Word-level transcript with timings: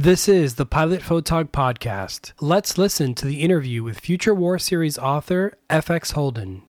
This 0.00 0.28
is 0.28 0.54
the 0.54 0.64
Pilot 0.64 1.00
Photog 1.02 1.50
podcast. 1.50 2.32
Let's 2.40 2.78
listen 2.78 3.16
to 3.16 3.26
the 3.26 3.42
interview 3.42 3.82
with 3.82 3.98
Future 3.98 4.32
War 4.32 4.56
Series 4.56 4.96
author 4.96 5.58
FX 5.68 6.12
Holden. 6.12 6.62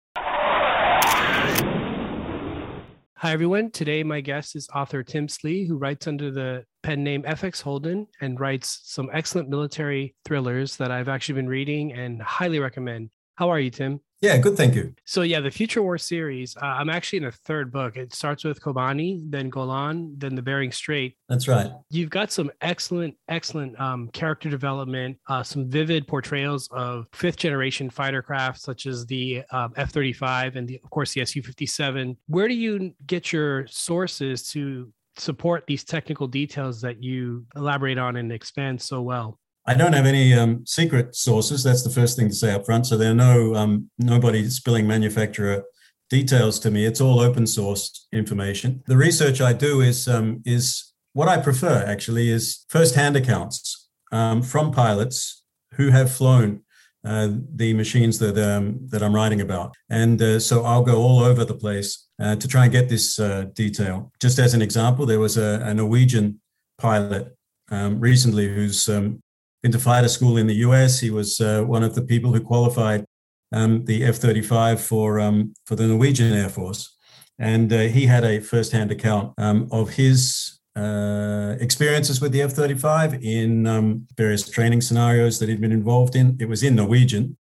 Hi, 3.17 3.31
everyone. 3.31 3.69
Today, 3.69 4.01
my 4.01 4.21
guest 4.21 4.55
is 4.55 4.67
author 4.73 5.03
Tim 5.03 5.27
Slee, 5.27 5.67
who 5.67 5.77
writes 5.77 6.07
under 6.07 6.31
the 6.31 6.65
pen 6.81 7.03
name 7.03 7.21
FX 7.21 7.61
Holden 7.61 8.07
and 8.19 8.39
writes 8.39 8.81
some 8.85 9.11
excellent 9.13 9.47
military 9.47 10.15
thrillers 10.25 10.77
that 10.77 10.89
I've 10.89 11.07
actually 11.07 11.35
been 11.35 11.49
reading 11.49 11.93
and 11.93 12.19
highly 12.23 12.57
recommend. 12.57 13.11
How 13.39 13.49
are 13.51 13.59
you, 13.61 13.69
Tim? 13.69 14.01
Yeah, 14.19 14.37
good. 14.37 14.57
Thank 14.57 14.75
you. 14.75 14.93
So, 15.05 15.21
yeah, 15.21 15.39
the 15.39 15.49
Future 15.49 15.81
War 15.81 15.97
series, 15.97 16.57
uh, 16.57 16.65
I'm 16.65 16.89
actually 16.89 17.19
in 17.19 17.23
a 17.23 17.31
third 17.31 17.71
book. 17.71 17.95
It 17.95 18.13
starts 18.13 18.43
with 18.43 18.61
Kobani, 18.61 19.21
then 19.31 19.49
Golan, 19.49 20.13
then 20.17 20.35
the 20.35 20.41
Bering 20.41 20.73
Strait. 20.73 21.15
That's 21.29 21.47
right. 21.47 21.71
You've 21.89 22.09
got 22.09 22.33
some 22.33 22.51
excellent, 22.59 23.15
excellent 23.29 23.79
um, 23.79 24.09
character 24.09 24.49
development, 24.49 25.19
uh, 25.29 25.41
some 25.41 25.69
vivid 25.69 26.05
portrayals 26.05 26.67
of 26.73 27.07
fifth 27.13 27.37
generation 27.37 27.89
fighter 27.89 28.21
craft, 28.21 28.59
such 28.59 28.85
as 28.87 29.05
the 29.05 29.43
um, 29.53 29.71
F 29.77 29.91
35 29.91 30.57
and, 30.57 30.67
the, 30.67 30.81
of 30.83 30.89
course, 30.89 31.13
the 31.13 31.23
Su 31.23 31.41
57. 31.41 32.17
Where 32.27 32.49
do 32.49 32.55
you 32.55 32.93
get 33.07 33.31
your 33.31 33.67
sources 33.67 34.49
to 34.49 34.91
support 35.15 35.63
these 35.65 35.85
technical 35.85 36.27
details 36.27 36.81
that 36.81 37.01
you 37.01 37.45
elaborate 37.55 37.97
on 37.97 38.17
and 38.17 38.33
expand 38.33 38.81
so 38.81 39.01
well? 39.01 39.39
I 39.69 39.75
don't 39.75 39.93
have 39.93 40.07
any 40.07 40.33
um, 40.33 40.65
secret 40.65 41.15
sources. 41.15 41.63
That's 41.63 41.83
the 41.83 41.91
first 41.91 42.17
thing 42.17 42.27
to 42.29 42.33
say 42.33 42.51
up 42.51 42.65
front. 42.65 42.87
So 42.87 42.97
there 42.97 43.11
are 43.11 43.21
no 43.29 43.53
um, 43.53 43.91
nobody 43.99 44.49
spilling 44.49 44.87
manufacturer 44.87 45.63
details 46.09 46.57
to 46.61 46.71
me. 46.71 46.87
It's 46.87 46.99
all 46.99 47.19
open 47.19 47.45
source 47.45 48.07
information. 48.11 48.81
The 48.87 48.97
research 48.97 49.41
I 49.41 49.53
do 49.53 49.81
is 49.81 50.07
um, 50.07 50.41
is 50.43 50.91
what 51.13 51.27
I 51.27 51.37
prefer 51.37 51.85
actually 51.85 52.31
is 52.31 52.65
first-hand 52.69 53.15
accounts 53.15 53.89
um, 54.11 54.41
from 54.41 54.71
pilots 54.71 55.43
who 55.75 55.91
have 55.91 56.11
flown 56.11 56.63
uh, 57.05 57.27
the 57.55 57.75
machines 57.75 58.17
that 58.17 58.39
um, 58.39 58.79
that 58.87 59.03
I'm 59.03 59.13
writing 59.13 59.41
about, 59.41 59.75
and 59.87 60.19
uh, 60.19 60.39
so 60.39 60.63
I'll 60.63 60.83
go 60.83 60.97
all 60.97 61.19
over 61.19 61.45
the 61.45 61.53
place 61.53 62.07
uh, 62.19 62.35
to 62.37 62.47
try 62.47 62.63
and 62.63 62.71
get 62.71 62.89
this 62.89 63.19
uh, 63.19 63.45
detail. 63.53 64.11
Just 64.19 64.39
as 64.39 64.55
an 64.55 64.63
example, 64.63 65.05
there 65.05 65.19
was 65.19 65.37
a, 65.37 65.61
a 65.63 65.75
Norwegian 65.75 66.41
pilot 66.79 67.37
um, 67.69 67.99
recently 67.99 68.47
who's 68.47 68.89
um, 68.89 69.21
been 69.61 69.71
to 69.71 69.79
fighter 69.79 70.07
school 70.07 70.37
in 70.37 70.47
the 70.47 70.55
US. 70.55 70.99
He 70.99 71.11
was 71.11 71.39
uh, 71.41 71.63
one 71.63 71.83
of 71.83 71.95
the 71.95 72.01
people 72.01 72.33
who 72.33 72.41
qualified 72.41 73.05
um, 73.51 73.85
the 73.85 74.05
F-35 74.05 74.79
for 74.79 75.19
um, 75.19 75.53
for 75.65 75.75
the 75.75 75.87
Norwegian 75.87 76.33
Air 76.33 76.49
Force, 76.49 76.95
and 77.37 77.71
uh, 77.73 77.79
he 77.81 78.05
had 78.05 78.23
a 78.23 78.39
first-hand 78.39 78.91
account 78.91 79.33
um, 79.37 79.67
of 79.71 79.91
his 79.91 80.59
uh, 80.75 81.55
experiences 81.59 82.21
with 82.21 82.31
the 82.31 82.41
F-35 82.43 83.23
in 83.23 83.65
um, 83.65 84.07
various 84.15 84.47
training 84.47 84.81
scenarios 84.81 85.39
that 85.39 85.49
he'd 85.49 85.61
been 85.61 85.71
involved 85.71 86.15
in. 86.15 86.37
It 86.39 86.47
was 86.47 86.63
in 86.63 86.75
Norwegian. 86.75 87.37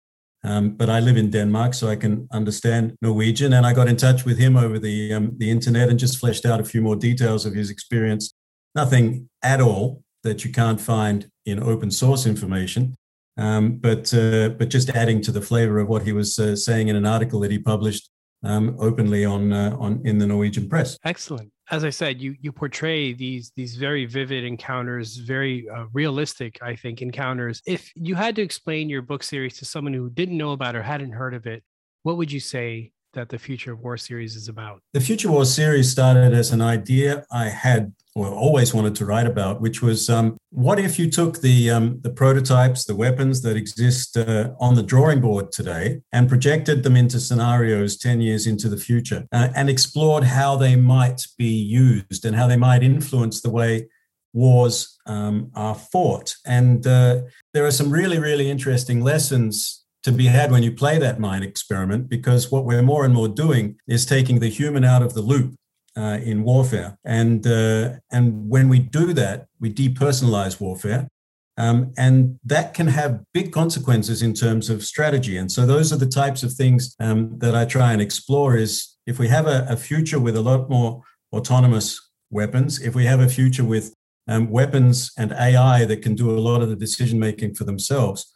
Um, 0.45 0.71
but 0.71 0.89
I 0.89 1.01
live 1.01 1.17
in 1.17 1.31
Denmark, 1.31 1.75
so 1.75 1.89
I 1.89 1.97
can 1.97 2.29
understand 2.31 2.97
Norwegian. 3.03 3.53
And 3.53 3.67
I 3.67 3.73
got 3.73 3.89
in 3.89 3.97
touch 3.97 4.25
with 4.25 4.39
him 4.39 4.57
over 4.57 4.79
the 4.79 5.13
um, 5.13 5.33
the 5.39 5.51
internet 5.51 5.89
and 5.89 5.99
just 5.99 6.19
fleshed 6.19 6.47
out 6.47 6.61
a 6.61 6.65
few 6.65 6.81
more 6.81 6.95
details 6.95 7.45
of 7.47 7.55
his 7.55 7.69
experience. 7.69 8.33
Nothing 8.75 9.29
at 9.43 9.61
all 9.61 10.05
that 10.23 10.45
you 10.45 10.53
can't 10.53 10.81
find 10.81 11.29
in 11.47 11.63
open 11.63 11.91
source 11.91 12.27
information. 12.27 12.95
Um, 13.39 13.77
but 13.77 14.13
uh, 14.15 14.51
but 14.51 14.71
just 14.71 14.91
adding 14.91 15.21
to 15.23 15.33
the 15.33 15.43
flavor 15.43 15.79
of 15.79 15.89
what 15.89 16.03
he 16.03 16.13
was 16.13 16.39
uh, 16.39 16.57
saying 16.57 16.89
in 16.89 16.97
an 16.97 17.07
article 17.07 17.41
that 17.41 17.51
he 17.51 17.59
published 17.59 18.11
um, 18.43 18.77
openly 18.79 19.25
on 19.25 19.53
uh, 19.53 19.77
on 19.79 20.01
in 20.05 20.19
the 20.19 20.27
Norwegian 20.27 20.69
press. 20.69 20.99
Excellent. 21.05 21.51
As 21.71 21.85
I 21.85 21.91
said, 21.91 22.21
you 22.21 22.35
you 22.41 22.51
portray 22.53 23.13
these 23.13 23.53
these 23.55 23.77
very 23.77 24.07
vivid 24.07 24.45
encounters, 24.45 25.17
very 25.17 25.69
uh, 25.69 25.85
realistic, 25.93 26.59
I 26.63 26.77
think, 26.77 27.03
encounters. 27.03 27.61
If 27.67 27.93
you 27.95 28.15
had 28.15 28.37
to 28.37 28.43
explain 28.43 28.89
your 28.89 29.03
book 29.03 29.23
series 29.23 29.59
to 29.59 29.65
someone 29.65 29.93
who 29.93 30.09
didn't 30.09 30.39
know 30.39 30.53
about 30.53 30.77
or 30.77 30.83
hadn't 30.83 31.13
heard 31.13 31.35
of 31.35 31.47
it, 31.47 31.63
what 32.05 32.17
would 32.17 32.33
you 32.33 32.41
say 32.41 32.93
that 33.17 33.29
the 33.29 33.39
Future 33.39 33.73
of 33.73 33.83
War 33.83 33.97
series 33.97 34.37
is 34.37 34.47
about? 34.49 34.81
The 34.93 35.01
Future 35.01 35.31
War 35.31 35.45
series 35.45 35.91
started 35.91 36.33
as 36.33 36.53
an 36.53 36.61
idea 36.63 37.25
I 37.33 37.47
had 37.49 37.93
or 38.15 38.29
always 38.29 38.73
wanted 38.73 38.95
to 38.95 39.05
write 39.05 39.27
about, 39.27 39.61
which 39.61 39.83
was 39.83 40.09
um, 40.09 40.39
what 40.51 40.79
if 40.79 40.99
you 40.99 41.11
took 41.11 41.41
the 41.41 41.71
um, 41.71 42.01
the 42.01 42.11
prototypes, 42.11 42.85
the 42.85 42.97
weapons 42.97 43.43
that 43.43 43.57
exist 43.57 44.17
uh, 44.17 44.53
on 44.59 44.75
the 44.75 44.83
drawing 44.83 45.21
board 45.21 45.53
today, 45.53 46.01
and 46.13 46.29
projected 46.29 46.83
them 46.83 46.97
into 46.97 47.21
scenarios 47.21 47.99
ten 47.99 48.21
years 48.21 48.47
into 48.47 48.69
the 48.69 48.79
future, 48.79 49.27
uh, 49.33 49.49
and 49.55 49.69
explored 49.69 50.25
how 50.25 50.57
they 50.57 50.77
might 50.77 51.27
be 51.37 51.53
used 51.85 52.25
and 52.25 52.37
how 52.37 52.47
they 52.47 52.57
might 52.57 52.83
influence 52.83 53.43
the 53.43 53.51
way 53.51 53.87
wars 54.33 54.99
um, 55.07 55.51
are 55.55 55.75
fought. 55.75 56.35
And 56.47 56.87
uh, 56.87 57.23
there 57.55 57.67
are 57.67 57.71
some 57.71 57.91
really, 57.91 58.19
really 58.19 58.51
interesting 58.51 59.03
lessons 59.03 59.86
to 60.07 60.13
be 60.13 60.27
had 60.27 60.53
when 60.53 60.63
you 60.63 60.71
play 60.71 60.99
that 60.99 61.19
mind 61.19 61.43
experiment 61.43 62.09
because 62.09 62.53
what 62.53 62.65
we're 62.65 62.81
more 62.81 63.05
and 63.05 63.13
more 63.13 63.27
doing 63.27 63.77
is 63.89 64.07
taking 64.07 64.39
the 64.39 64.49
human 64.49 64.85
out 64.85 65.03
of 65.03 65.15
the 65.15 65.21
loop 65.21 65.57
uh, 65.97 66.19
in 66.23 66.45
warfare. 66.45 66.97
And, 67.05 67.45
uh, 67.45 67.95
and 68.13 68.49
when 68.49 68.69
we 68.69 68.79
do 68.79 69.13
that, 69.15 69.49
we 69.59 69.73
depersonalize 69.73 70.61
warfare. 70.61 71.09
Um, 71.57 71.93
and 71.99 72.39
that 72.45 72.73
can 72.73 72.87
have 72.87 73.25
big 73.35 73.51
consequences 73.51 74.23
in 74.23 74.33
terms 74.33 74.71
of 74.71 74.85
strategy. 74.85 75.37
And 75.39 75.51
so 75.51 75.67
those 75.67 75.93
are 75.93 75.97
the 75.97 76.07
types 76.07 76.45
of 76.45 76.53
things 76.53 76.95
um, 77.01 77.37
that 77.39 77.57
I 77.57 77.65
try 77.65 77.93
and 77.93 78.01
explore 78.01 78.57
is 78.57 78.97
if 79.09 79.19
we 79.19 79.27
have 79.27 79.49
a, 79.49 79.67
a, 79.69 79.77
future 79.77 80.21
with 80.21 80.37
a 80.37 80.41
lot 80.41 80.71
more 80.71 81.03
autonomous 81.33 82.01
weapons, 82.31 82.81
if 82.81 82.95
we 82.95 83.07
have 83.07 83.19
a 83.19 83.29
future 83.29 83.65
with 83.65 83.93
um, 84.29 84.51
weapons 84.51 85.11
and 85.19 85.33
AI 85.33 85.85
that 85.85 86.03
can 86.03 86.15
do 86.15 86.31
a 86.31 86.39
lot 86.39 86.63
of 86.63 86.69
the 86.69 86.77
decision 86.77 87.19
making 87.19 87.55
for 87.55 87.65
themselves, 87.65 88.36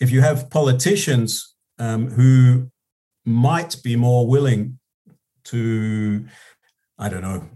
if 0.00 0.10
you 0.10 0.20
have 0.20 0.50
politicians 0.50 1.54
um, 1.78 2.08
who 2.10 2.70
might 3.24 3.76
be 3.82 3.96
more 3.96 4.26
willing 4.26 4.78
to, 5.44 6.26
I 6.98 7.08
don't 7.08 7.22
know, 7.22 7.48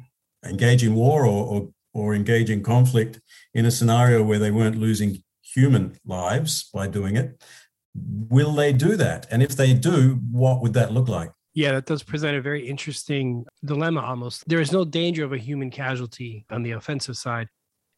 engage 0.44 0.84
in 0.84 0.94
war 0.94 1.24
or, 1.24 1.46
or, 1.46 1.68
or 1.92 2.14
engage 2.14 2.50
in 2.50 2.62
conflict 2.62 3.20
in 3.54 3.66
a 3.66 3.70
scenario 3.70 4.22
where 4.22 4.38
they 4.38 4.50
weren't 4.50 4.78
losing 4.78 5.22
human 5.42 5.98
lives 6.04 6.68
by 6.72 6.86
doing 6.86 7.16
it, 7.16 7.42
will 7.94 8.52
they 8.52 8.72
do 8.72 8.96
that? 8.96 9.26
And 9.30 9.42
if 9.42 9.56
they 9.56 9.72
do, 9.72 10.20
what 10.30 10.60
would 10.60 10.74
that 10.74 10.92
look 10.92 11.08
like? 11.08 11.30
Yeah, 11.54 11.72
that 11.72 11.86
does 11.86 12.02
present 12.02 12.36
a 12.36 12.42
very 12.42 12.68
interesting 12.68 13.46
dilemma 13.64 14.02
almost. 14.02 14.46
There 14.46 14.60
is 14.60 14.72
no 14.72 14.84
danger 14.84 15.24
of 15.24 15.32
a 15.32 15.38
human 15.38 15.70
casualty 15.70 16.44
on 16.50 16.62
the 16.62 16.72
offensive 16.72 17.16
side. 17.16 17.48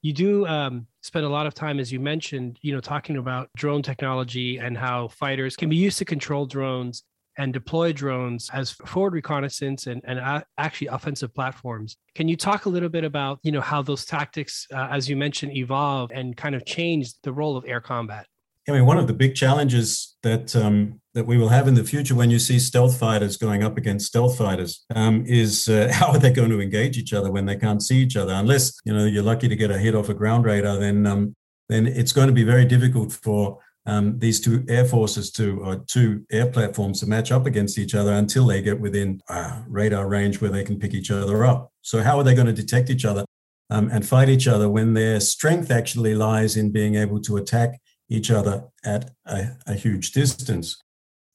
You 0.02 0.12
do 0.12 0.46
um, 0.46 0.86
spend 1.02 1.26
a 1.26 1.28
lot 1.28 1.46
of 1.46 1.54
time, 1.54 1.80
as 1.80 1.90
you 1.92 1.98
mentioned, 1.98 2.58
you 2.62 2.72
know, 2.72 2.80
talking 2.80 3.16
about 3.16 3.48
drone 3.56 3.82
technology 3.82 4.58
and 4.58 4.78
how 4.78 5.08
fighters 5.08 5.56
can 5.56 5.68
be 5.68 5.76
used 5.76 5.98
to 5.98 6.04
control 6.04 6.46
drones 6.46 7.02
and 7.36 7.52
deploy 7.52 7.92
drones 7.92 8.50
as 8.52 8.72
forward 8.72 9.12
reconnaissance 9.12 9.86
and, 9.86 10.02
and 10.04 10.44
actually 10.58 10.88
offensive 10.88 11.32
platforms. 11.34 11.96
Can 12.14 12.28
you 12.28 12.36
talk 12.36 12.66
a 12.66 12.68
little 12.68 12.88
bit 12.88 13.04
about, 13.04 13.38
you 13.42 13.52
know, 13.52 13.60
how 13.60 13.80
those 13.80 14.04
tactics, 14.04 14.66
uh, 14.72 14.88
as 14.90 15.08
you 15.08 15.16
mentioned, 15.16 15.56
evolve 15.56 16.10
and 16.12 16.36
kind 16.36 16.54
of 16.54 16.64
change 16.64 17.14
the 17.22 17.32
role 17.32 17.56
of 17.56 17.64
air 17.66 17.80
combat? 17.80 18.26
I 18.68 18.72
mean, 18.72 18.84
one 18.84 18.98
of 18.98 19.06
the 19.06 19.14
big 19.14 19.34
challenges 19.34 20.16
that 20.22 20.54
um, 20.54 21.00
that 21.14 21.26
we 21.26 21.38
will 21.38 21.48
have 21.48 21.66
in 21.66 21.74
the 21.74 21.84
future 21.84 22.14
when 22.14 22.30
you 22.30 22.38
see 22.38 22.58
stealth 22.58 22.98
fighters 22.98 23.36
going 23.36 23.64
up 23.64 23.78
against 23.78 24.06
stealth 24.06 24.36
fighters 24.36 24.84
um, 24.94 25.24
is 25.26 25.68
uh, 25.68 25.90
how 25.92 26.08
are 26.08 26.18
they 26.18 26.30
going 26.30 26.50
to 26.50 26.60
engage 26.60 26.98
each 26.98 27.12
other 27.12 27.32
when 27.32 27.46
they 27.46 27.56
can't 27.56 27.82
see 27.82 27.98
each 27.98 28.16
other? 28.16 28.32
Unless 28.34 28.78
you 28.84 28.92
know 28.92 29.06
you're 29.06 29.22
lucky 29.22 29.48
to 29.48 29.56
get 29.56 29.70
a 29.70 29.78
hit 29.78 29.94
off 29.94 30.10
a 30.10 30.14
ground 30.14 30.44
radar, 30.44 30.76
then 30.76 31.06
um, 31.06 31.34
then 31.68 31.86
it's 31.86 32.12
going 32.12 32.28
to 32.28 32.32
be 32.32 32.44
very 32.44 32.64
difficult 32.64 33.12
for 33.12 33.58
um, 33.86 34.18
these 34.18 34.38
two 34.38 34.64
air 34.68 34.84
forces 34.84 35.30
to 35.32 35.60
or 35.64 35.76
two 35.86 36.24
air 36.30 36.46
platforms 36.46 37.00
to 37.00 37.06
match 37.06 37.32
up 37.32 37.46
against 37.46 37.78
each 37.78 37.94
other 37.94 38.12
until 38.12 38.46
they 38.46 38.60
get 38.60 38.78
within 38.78 39.20
uh, 39.30 39.62
radar 39.66 40.08
range 40.08 40.42
where 40.42 40.50
they 40.50 40.62
can 40.62 40.78
pick 40.78 40.92
each 40.92 41.10
other 41.10 41.44
up. 41.46 41.72
So 41.80 42.02
how 42.02 42.18
are 42.18 42.24
they 42.24 42.34
going 42.34 42.46
to 42.46 42.52
detect 42.52 42.90
each 42.90 43.06
other 43.06 43.24
um, 43.70 43.88
and 43.90 44.06
fight 44.06 44.28
each 44.28 44.46
other 44.46 44.68
when 44.68 44.92
their 44.92 45.20
strength 45.20 45.70
actually 45.70 46.14
lies 46.14 46.56
in 46.56 46.70
being 46.70 46.96
able 46.96 47.20
to 47.22 47.38
attack 47.38 47.80
each 48.08 48.30
other 48.30 48.64
at 48.84 49.10
a, 49.26 49.56
a 49.66 49.74
huge 49.74 50.12
distance. 50.12 50.80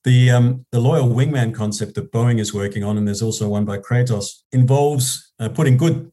The, 0.04 0.32
um, 0.32 0.66
the 0.72 0.82
loyal 0.82 1.08
wingman 1.08 1.54
concept 1.54 1.96
that 1.96 2.12
Boeing 2.12 2.40
is 2.40 2.54
working 2.54 2.84
on, 2.84 2.98
and 2.98 3.08
there's 3.08 3.22
also 3.22 3.48
one 3.48 3.64
by 3.64 3.78
Kratos, 3.78 4.42
involves 4.52 5.34
uh, 5.40 5.50
putting 5.50 5.78
good 5.78 6.12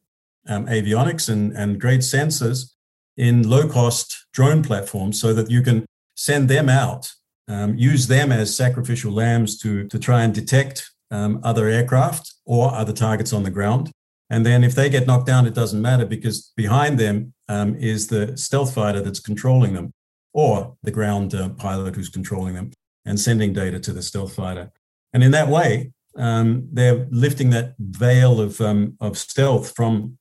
um, 0.49 0.67
avionics 0.67 1.29
and, 1.29 1.53
and 1.53 1.81
great 1.81 2.01
sensors 2.01 2.73
in 3.17 3.49
low 3.49 3.69
cost 3.69 4.27
drone 4.33 4.63
platforms 4.63 5.21
so 5.21 5.35
that 5.35 5.51
you 5.51 5.63
can 5.63 5.85
send 6.15 6.49
them 6.49 6.69
out, 6.69 7.13
um, 7.49 7.77
use 7.77 8.07
them 8.07 8.31
as 8.31 8.55
sacrificial 8.55 9.13
lambs 9.13 9.59
to, 9.59 9.87
to 9.89 9.99
try 9.99 10.23
and 10.23 10.35
detect 10.35 10.91
um, 11.11 11.41
other 11.43 11.67
aircraft 11.67 12.35
or 12.47 12.73
other 12.73 12.93
targets 12.93 13.33
on 13.33 13.43
the 13.43 13.51
ground. 13.51 13.91
And 14.33 14.47
then 14.47 14.63
if 14.63 14.77
they 14.77 14.89
get 14.89 15.09
knocked 15.09 15.27
down, 15.27 15.47
it 15.47 15.55
doesn't 15.55 15.83
matter 15.83 16.07
because 16.07 16.53
behind 16.57 16.99
them 16.99 17.35
um, 17.49 17.75
is 17.75 18.07
the 18.07 18.37
stealth 18.37 18.75
fighter 18.75 19.01
that's 19.01 19.19
controlling 19.19 19.75
them 19.75 19.93
or 20.33 20.77
the 20.83 20.91
ground 20.91 21.35
uh, 21.35 21.49
pilot 21.51 21.97
who's 21.97 22.09
controlling 22.09 22.55
them 22.55 22.71
and 23.05 23.19
sending 23.19 23.53
data 23.53 23.81
to 23.81 23.93
the 23.93 24.03
stealth 24.03 24.35
fighter. 24.35 24.71
And 25.13 25.23
in 25.23 25.31
that 25.33 25.49
way, 25.49 25.93
um, 26.17 26.69
they're 26.73 27.07
lifting 27.11 27.51
that 27.51 27.75
veil 27.79 28.41
of, 28.41 28.61
um, 28.61 28.97
of 29.01 29.17
stealth 29.17 29.75
from 29.75 30.19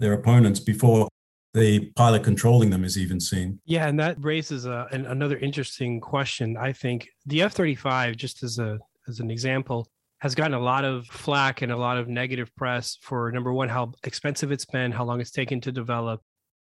their 0.00 0.12
opponents 0.12 0.60
before 0.60 1.08
the 1.54 1.90
pilot 1.96 2.24
controlling 2.24 2.70
them 2.70 2.84
is 2.84 2.96
even 2.96 3.20
seen. 3.20 3.60
Yeah, 3.66 3.86
and 3.86 3.98
that 4.00 4.16
raises 4.18 4.64
a, 4.64 4.88
an, 4.90 5.06
another 5.06 5.36
interesting 5.36 6.00
question. 6.00 6.56
I 6.56 6.72
think 6.72 7.08
the 7.26 7.42
F 7.42 7.52
35, 7.52 8.16
just 8.16 8.42
as, 8.42 8.58
a, 8.58 8.78
as 9.06 9.20
an 9.20 9.30
example, 9.30 9.88
has 10.20 10.34
gotten 10.34 10.54
a 10.54 10.60
lot 10.60 10.84
of 10.84 11.06
flack 11.06 11.62
and 11.62 11.72
a 11.72 11.76
lot 11.76 11.98
of 11.98 12.08
negative 12.08 12.54
press 12.56 12.96
for 13.02 13.30
number 13.32 13.52
one, 13.52 13.68
how 13.68 13.92
expensive 14.04 14.52
it's 14.52 14.64
been, 14.64 14.92
how 14.92 15.04
long 15.04 15.20
it's 15.20 15.32
taken 15.32 15.60
to 15.60 15.72
develop. 15.72 16.22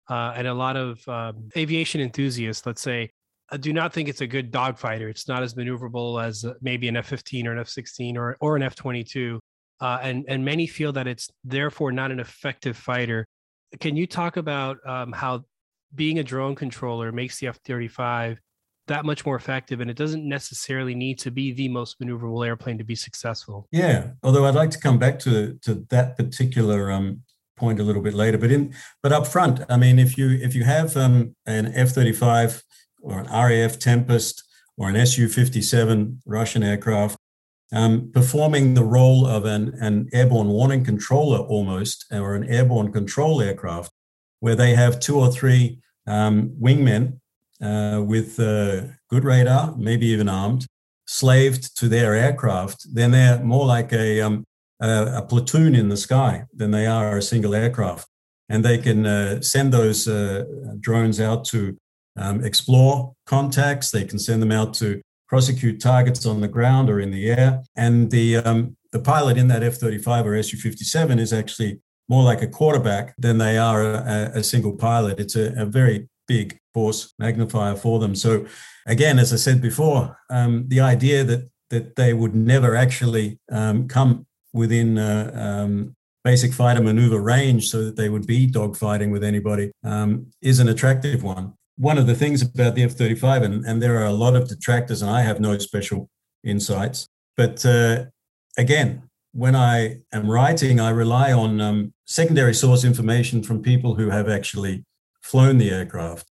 Uh, 0.09 0.35
and 0.37 0.47
a 0.47 0.55
lot 0.55 0.77
of 0.77 1.06
um, 1.09 1.49
aviation 1.56 2.01
enthusiasts, 2.01 2.67
let's 2.67 2.83
say, 2.83 3.11
uh, 3.51 3.56
do 3.56 3.73
not 3.73 3.93
think 3.93 4.09
it's 4.09 4.21
a 4.21 4.27
good 4.27 4.53
dogfighter. 4.53 5.09
It's 5.09 5.29
not 5.29 5.43
as 5.43 5.55
maneuverable 5.55 6.23
as 6.23 6.45
uh, 6.45 6.55
maybe 6.61 6.89
an 6.89 6.97
F 6.97 7.06
15 7.06 7.47
or 7.47 7.53
an 7.53 7.59
F 7.59 7.69
16 7.69 8.17
or, 8.17 8.37
or 8.41 8.56
an 8.56 8.62
F 8.62 8.75
22. 8.75 9.41
Uh, 9.81 9.99
and, 10.03 10.25
and 10.29 10.45
many 10.45 10.67
feel 10.67 10.93
that 10.93 11.06
it's 11.06 11.31
therefore 11.43 11.93
not 11.93 12.11
an 12.11 12.21
effective 12.21 12.77
fighter. 12.77 13.27
Can 13.81 13.97
you 13.97 14.06
talk 14.06 14.37
about 14.37 14.79
um, 14.87 15.12
how 15.12 15.45
being 15.95 16.19
a 16.19 16.25
drone 16.25 16.55
controller 16.55 17.12
makes 17.12 17.39
the 17.39 17.49
F 17.49 17.59
35 17.65 18.39
that 18.87 19.05
much 19.05 19.25
more 19.25 19.37
effective 19.37 19.81
and 19.81 19.91
it 19.91 19.97
doesn't 19.97 20.29
necessarily 20.29 20.95
need 20.95 21.19
to 21.19 21.31
be 21.31 21.53
the 21.53 21.69
most 21.69 21.99
maneuverable 22.01 22.47
airplane 22.47 22.77
to 22.77 22.85
be 22.85 22.95
successful 22.95 23.67
yeah 23.73 24.09
although 24.23 24.45
i'd 24.45 24.55
like 24.55 24.71
to 24.71 24.79
come 24.79 24.99
back 24.99 25.19
to 25.19 25.59
to 25.62 25.87
that 25.89 26.17
particular 26.17 26.91
um, 26.91 27.23
point 27.56 27.81
a 27.81 27.83
little 27.83 28.03
bit 28.03 28.15
later 28.15 28.39
but 28.39 28.51
in 28.51 28.75
but 29.03 29.12
up 29.12 29.27
front 29.27 29.61
i 29.69 29.77
mean 29.77 29.99
if 29.99 30.19
you 30.19 30.31
if 30.31 30.55
you 30.55 30.65
have 30.65 30.97
um, 30.97 31.35
an 31.47 31.73
f-35 31.75 32.62
or 33.03 33.21
an 33.21 33.27
raf 33.27 33.79
tempest 33.79 34.43
or 34.77 34.89
an 34.89 35.06
su-57 35.06 36.19
russian 36.27 36.62
aircraft 36.62 37.17
um, 37.73 38.11
performing 38.12 38.75
the 38.75 38.85
role 38.85 39.27
of 39.27 39.45
an, 39.45 39.75
an 39.81 40.09
airborne 40.12 40.49
warning 40.49 40.85
controller 40.85 41.39
almost 41.39 42.06
or 42.12 42.35
an 42.35 42.45
airborne 42.45 42.93
control 42.93 43.41
aircraft 43.41 43.91
where 44.41 44.55
they 44.55 44.75
have 44.75 45.01
two 45.01 45.19
or 45.19 45.31
three 45.33 45.79
um, 46.06 46.51
wingmen 46.61 47.19
uh, 47.62 48.03
with 48.03 48.39
uh, 48.39 48.83
good 49.09 49.25
radar, 49.25 49.75
maybe 49.77 50.06
even 50.06 50.29
armed, 50.29 50.67
slaved 51.06 51.77
to 51.79 51.89
their 51.89 52.15
aircraft, 52.15 52.95
then 52.95 53.11
they're 53.11 53.43
more 53.43 53.67
like 53.67 53.93
a, 53.93 54.21
um, 54.21 54.45
a, 54.84 55.19
a, 55.19 55.22
platoon 55.22 55.75
in 55.75 55.88
the 55.88 55.96
sky 55.96 56.44
than 56.52 56.70
they 56.70 56.86
are 56.86 57.16
a 57.16 57.22
single 57.22 57.54
aircraft. 57.54 58.06
And 58.48 58.64
they 58.64 58.78
can 58.78 59.06
uh, 59.06 59.40
send 59.40 59.72
those 59.72 60.06
uh, 60.06 60.44
drones 60.81 61.20
out 61.20 61.44
to 61.46 61.76
um, 62.16 62.44
explore 62.44 63.14
contacts. 63.26 63.90
They 63.90 64.04
can 64.04 64.19
send 64.19 64.42
them 64.42 64.52
out 64.52 64.75
to 64.75 65.00
prosecute 65.28 65.81
targets 65.81 66.26
on 66.26 66.40
the 66.40 66.48
ground 66.48 66.90
or 66.90 67.00
in 67.00 67.10
the 67.10 67.31
air. 67.31 67.62
And 67.76 68.10
the, 68.10 68.36
um, 68.36 68.76
the 68.92 69.00
pilot 69.00 69.38
in 69.38 69.48
that 69.48 69.62
F 69.62 69.76
35 69.76 70.26
or 70.26 70.42
Su 70.42 70.56
57 70.56 71.19
is 71.19 71.32
actually 71.32 71.81
more 72.08 72.22
like 72.22 72.42
a 72.42 72.46
quarterback 72.46 73.14
than 73.16 73.38
they 73.38 73.56
are 73.56 73.82
a, 73.82 74.32
a 74.34 74.44
single 74.44 74.76
pilot. 74.76 75.19
It's 75.19 75.36
a, 75.36 75.54
a 75.56 75.64
very 75.64 76.08
big 76.28 76.58
force 76.75 77.14
magnifier 77.19 77.76
for 77.76 77.98
them. 77.98 78.14
So, 78.14 78.46
again, 78.86 79.19
as 79.19 79.32
I 79.32 79.36
said 79.36 79.62
before, 79.62 80.19
um, 80.28 80.69
the 80.69 80.81
idea 80.81 81.25
that 81.25 81.48
that 81.70 81.96
they 81.96 82.12
would 82.12 82.34
never 82.34 82.76
actually 82.76 83.38
um, 83.50 83.88
come 83.88 84.26
within 84.55 84.97
uh, 84.97 85.31
um, 85.35 85.95
basic 86.23 86.55
fighter 86.55 86.81
maneuver 86.81 87.21
range, 87.21 87.69
so 87.69 87.85
that 87.85 87.97
they 87.97 88.09
would 88.09 88.27
be 88.27 88.47
dogfighting 88.47 89.11
with 89.11 89.23
anybody, 89.23 89.71
um, 89.85 90.31
is 90.41 90.61
an 90.61 90.69
attractive 90.69 91.23
one. 91.23 91.53
One 91.77 91.99
of 91.99 92.06
the 92.06 92.15
things 92.15 92.41
about 92.41 92.75
the 92.75 92.85
F 92.85 92.93
35, 92.93 93.43
and, 93.43 93.65
and 93.67 93.83
there 93.83 94.01
are 94.01 94.06
a 94.06 94.12
lot 94.12 94.35
of 94.35 94.49
detractors, 94.49 95.03
and 95.03 95.11
I 95.11 95.21
have 95.23 95.41
no 95.41 95.59
special 95.59 96.09
insights, 96.43 97.06
but 97.37 97.67
uh, 97.67 98.05
again, 98.56 99.03
when 99.33 99.56
I 99.56 99.99
am 100.12 100.31
writing, 100.31 100.79
I 100.79 100.91
rely 100.91 101.33
on 101.33 101.61
um, 101.61 101.93
secondary 102.05 102.55
source 102.55 102.85
information 102.85 103.43
from 103.43 103.62
people 103.62 103.97
who 103.97 104.11
have 104.11 104.29
actually 104.29 104.85
flown 105.23 105.59
the 105.59 105.71
aircraft. 105.71 106.31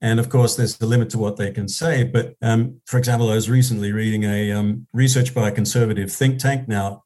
And 0.00 0.20
of 0.20 0.28
course, 0.28 0.54
there's 0.54 0.80
a 0.80 0.86
limit 0.86 1.10
to 1.10 1.18
what 1.18 1.36
they 1.36 1.50
can 1.50 1.66
say. 1.66 2.04
But 2.04 2.34
um, 2.42 2.80
for 2.86 2.98
example, 2.98 3.30
I 3.30 3.34
was 3.34 3.50
recently 3.50 3.90
reading 3.90 4.24
a 4.24 4.52
um, 4.52 4.86
research 4.92 5.34
by 5.34 5.48
a 5.48 5.52
conservative 5.52 6.12
think 6.12 6.38
tank. 6.38 6.68
Now, 6.68 7.03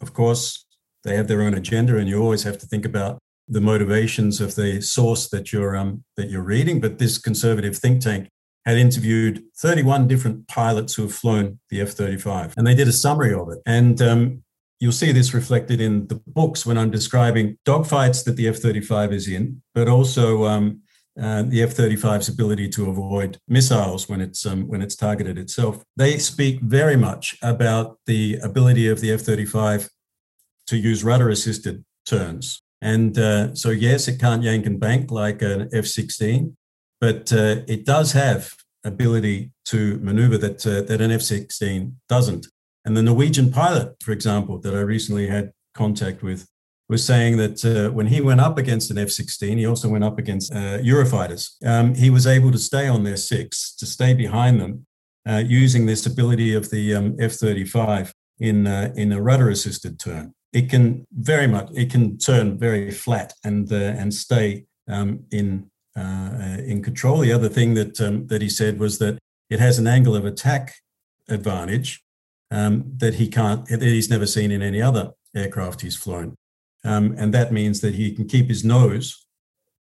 of 0.00 0.12
course, 0.12 0.66
they 1.04 1.16
have 1.16 1.28
their 1.28 1.42
own 1.42 1.54
agenda, 1.54 1.96
and 1.96 2.08
you 2.08 2.20
always 2.20 2.42
have 2.42 2.58
to 2.58 2.66
think 2.66 2.84
about 2.84 3.18
the 3.46 3.60
motivations 3.60 4.40
of 4.40 4.54
the 4.56 4.80
source 4.80 5.28
that 5.30 5.52
you're 5.52 5.76
um, 5.76 6.04
that 6.16 6.30
you're 6.30 6.42
reading. 6.42 6.80
But 6.80 6.98
this 6.98 7.18
conservative 7.18 7.76
think 7.76 8.02
tank 8.02 8.28
had 8.66 8.76
interviewed 8.76 9.42
31 9.56 10.06
different 10.08 10.46
pilots 10.48 10.94
who 10.94 11.02
have 11.02 11.14
flown 11.14 11.58
the 11.70 11.80
F-35, 11.80 12.54
and 12.56 12.66
they 12.66 12.74
did 12.74 12.88
a 12.88 12.92
summary 12.92 13.32
of 13.32 13.48
it. 13.48 13.58
And 13.64 14.00
um, 14.02 14.42
you'll 14.80 14.92
see 14.92 15.12
this 15.12 15.34
reflected 15.34 15.80
in 15.80 16.06
the 16.08 16.20
books 16.26 16.66
when 16.66 16.78
I'm 16.78 16.90
describing 16.90 17.56
dogfights 17.64 18.24
that 18.24 18.36
the 18.36 18.48
F 18.48 18.56
35 18.56 19.12
is 19.12 19.28
in, 19.28 19.62
but 19.74 19.88
also 19.88 20.44
um, 20.44 20.82
uh, 21.20 21.42
the 21.42 21.62
F 21.62 21.74
35's 21.74 22.28
ability 22.28 22.68
to 22.70 22.88
avoid 22.88 23.38
missiles 23.48 24.08
when 24.08 24.20
it's, 24.20 24.46
um, 24.46 24.68
when 24.68 24.82
it's 24.82 24.96
targeted 24.96 25.38
itself. 25.38 25.82
They 25.96 26.18
speak 26.18 26.60
very 26.60 26.96
much 26.96 27.36
about 27.42 27.98
the 28.06 28.38
ability 28.42 28.88
of 28.88 29.00
the 29.00 29.12
F 29.12 29.20
35 29.20 29.88
to 30.68 30.76
use 30.76 31.02
rudder 31.02 31.28
assisted 31.28 31.84
turns. 32.06 32.62
And 32.80 33.18
uh, 33.18 33.54
so, 33.54 33.70
yes, 33.70 34.06
it 34.06 34.20
can't 34.20 34.42
yank 34.42 34.66
and 34.66 34.78
bank 34.78 35.10
like 35.10 35.42
an 35.42 35.68
F 35.72 35.86
16, 35.86 36.56
but 37.00 37.32
uh, 37.32 37.62
it 37.66 37.84
does 37.84 38.12
have 38.12 38.54
ability 38.84 39.50
to 39.66 39.98
maneuver 39.98 40.38
that, 40.38 40.66
uh, 40.66 40.82
that 40.82 41.00
an 41.00 41.10
F 41.10 41.22
16 41.22 41.96
doesn't. 42.08 42.46
And 42.84 42.96
the 42.96 43.02
Norwegian 43.02 43.50
pilot, 43.50 43.96
for 44.02 44.12
example, 44.12 44.58
that 44.60 44.74
I 44.74 44.80
recently 44.80 45.26
had 45.26 45.52
contact 45.74 46.22
with, 46.22 46.48
was 46.88 47.04
saying 47.04 47.36
that 47.36 47.64
uh, 47.64 47.92
when 47.92 48.06
he 48.06 48.20
went 48.20 48.40
up 48.40 48.56
against 48.56 48.90
an 48.90 48.98
F 48.98 49.10
16, 49.10 49.58
he 49.58 49.66
also 49.66 49.88
went 49.88 50.04
up 50.04 50.18
against 50.18 50.52
uh, 50.52 50.78
Eurofighters. 50.78 51.50
Um, 51.64 51.94
he 51.94 52.08
was 52.08 52.26
able 52.26 52.50
to 52.50 52.58
stay 52.58 52.88
on 52.88 53.04
their 53.04 53.16
six, 53.16 53.74
to 53.76 53.86
stay 53.86 54.14
behind 54.14 54.60
them, 54.60 54.86
uh, 55.28 55.42
using 55.46 55.84
this 55.84 56.06
ability 56.06 56.54
of 56.54 56.70
the 56.70 56.94
um, 56.94 57.16
F 57.20 57.32
35 57.32 58.14
in, 58.40 58.66
uh, 58.66 58.92
in 58.96 59.12
a 59.12 59.20
rudder 59.20 59.50
assisted 59.50 60.00
turn. 60.00 60.32
It 60.52 60.70
can 60.70 61.06
very 61.12 61.46
much, 61.46 61.68
it 61.74 61.90
can 61.90 62.16
turn 62.16 62.58
very 62.58 62.90
flat 62.90 63.34
and, 63.44 63.70
uh, 63.70 63.76
and 63.76 64.14
stay 64.14 64.64
um, 64.88 65.24
in, 65.30 65.70
uh, 65.94 66.56
in 66.64 66.82
control. 66.82 67.18
The 67.18 67.32
other 67.32 67.50
thing 67.50 67.74
that, 67.74 68.00
um, 68.00 68.28
that 68.28 68.40
he 68.40 68.48
said 68.48 68.78
was 68.78 68.98
that 68.98 69.18
it 69.50 69.60
has 69.60 69.78
an 69.78 69.86
angle 69.86 70.16
of 70.16 70.24
attack 70.24 70.76
advantage 71.28 72.02
um, 72.50 72.94
that 72.96 73.16
he 73.16 73.28
can't, 73.28 73.66
that 73.66 73.82
he's 73.82 74.08
never 74.08 74.26
seen 74.26 74.50
in 74.50 74.62
any 74.62 74.80
other 74.80 75.12
aircraft 75.36 75.82
he's 75.82 75.96
flown. 75.96 76.34
Um, 76.84 77.14
and 77.18 77.34
that 77.34 77.52
means 77.52 77.80
that 77.80 77.94
he 77.94 78.14
can 78.14 78.26
keep 78.26 78.48
his 78.48 78.64
nose 78.64 79.26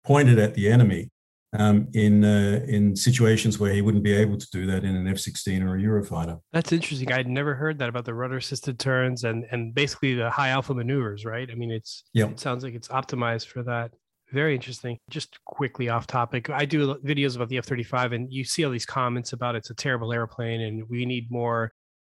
pointed 0.03 0.39
at 0.39 0.53
the 0.53 0.69
enemy 0.69 1.09
um, 1.57 1.87
in 1.93 2.23
uh, 2.23 2.65
in 2.67 2.95
situations 2.95 3.59
where 3.59 3.73
he 3.73 3.81
wouldn't 3.81 4.03
be 4.03 4.13
able 4.13 4.37
to 4.37 4.47
do 4.51 4.65
that 4.67 4.83
in 4.83 4.95
an 4.95 5.07
F-16 5.07 5.63
or 5.63 5.75
a 5.75 5.81
Eurofighter. 5.81 6.39
That's 6.51 6.71
interesting. 6.71 7.11
I'd 7.11 7.27
never 7.27 7.55
heard 7.55 7.79
that 7.79 7.89
about 7.89 8.05
the 8.05 8.13
rudder-assisted 8.13 8.79
turns 8.79 9.23
and 9.23 9.45
and 9.51 9.73
basically 9.73 10.15
the 10.15 10.29
high 10.29 10.49
alpha 10.49 10.73
maneuvers, 10.73 11.25
right? 11.25 11.49
I 11.49 11.55
mean, 11.55 11.71
it's 11.71 12.03
yep. 12.13 12.31
it 12.31 12.39
sounds 12.39 12.63
like 12.63 12.73
it's 12.73 12.89
optimized 12.89 13.47
for 13.47 13.63
that. 13.63 13.91
Very 14.31 14.55
interesting. 14.55 14.97
Just 15.09 15.43
quickly 15.45 15.87
off 15.89 16.07
topic, 16.07 16.49
I 16.49 16.65
do 16.65 16.95
videos 16.95 17.35
about 17.35 17.47
the 17.49 17.59
F-35, 17.59 18.15
and 18.15 18.33
you 18.33 18.43
see 18.43 18.65
all 18.65 18.71
these 18.71 18.85
comments 18.85 19.33
about 19.33 19.55
it's 19.55 19.69
a 19.69 19.75
terrible 19.75 20.11
airplane 20.11 20.61
and 20.61 20.89
we 20.89 21.05
need 21.05 21.29
more 21.29 21.71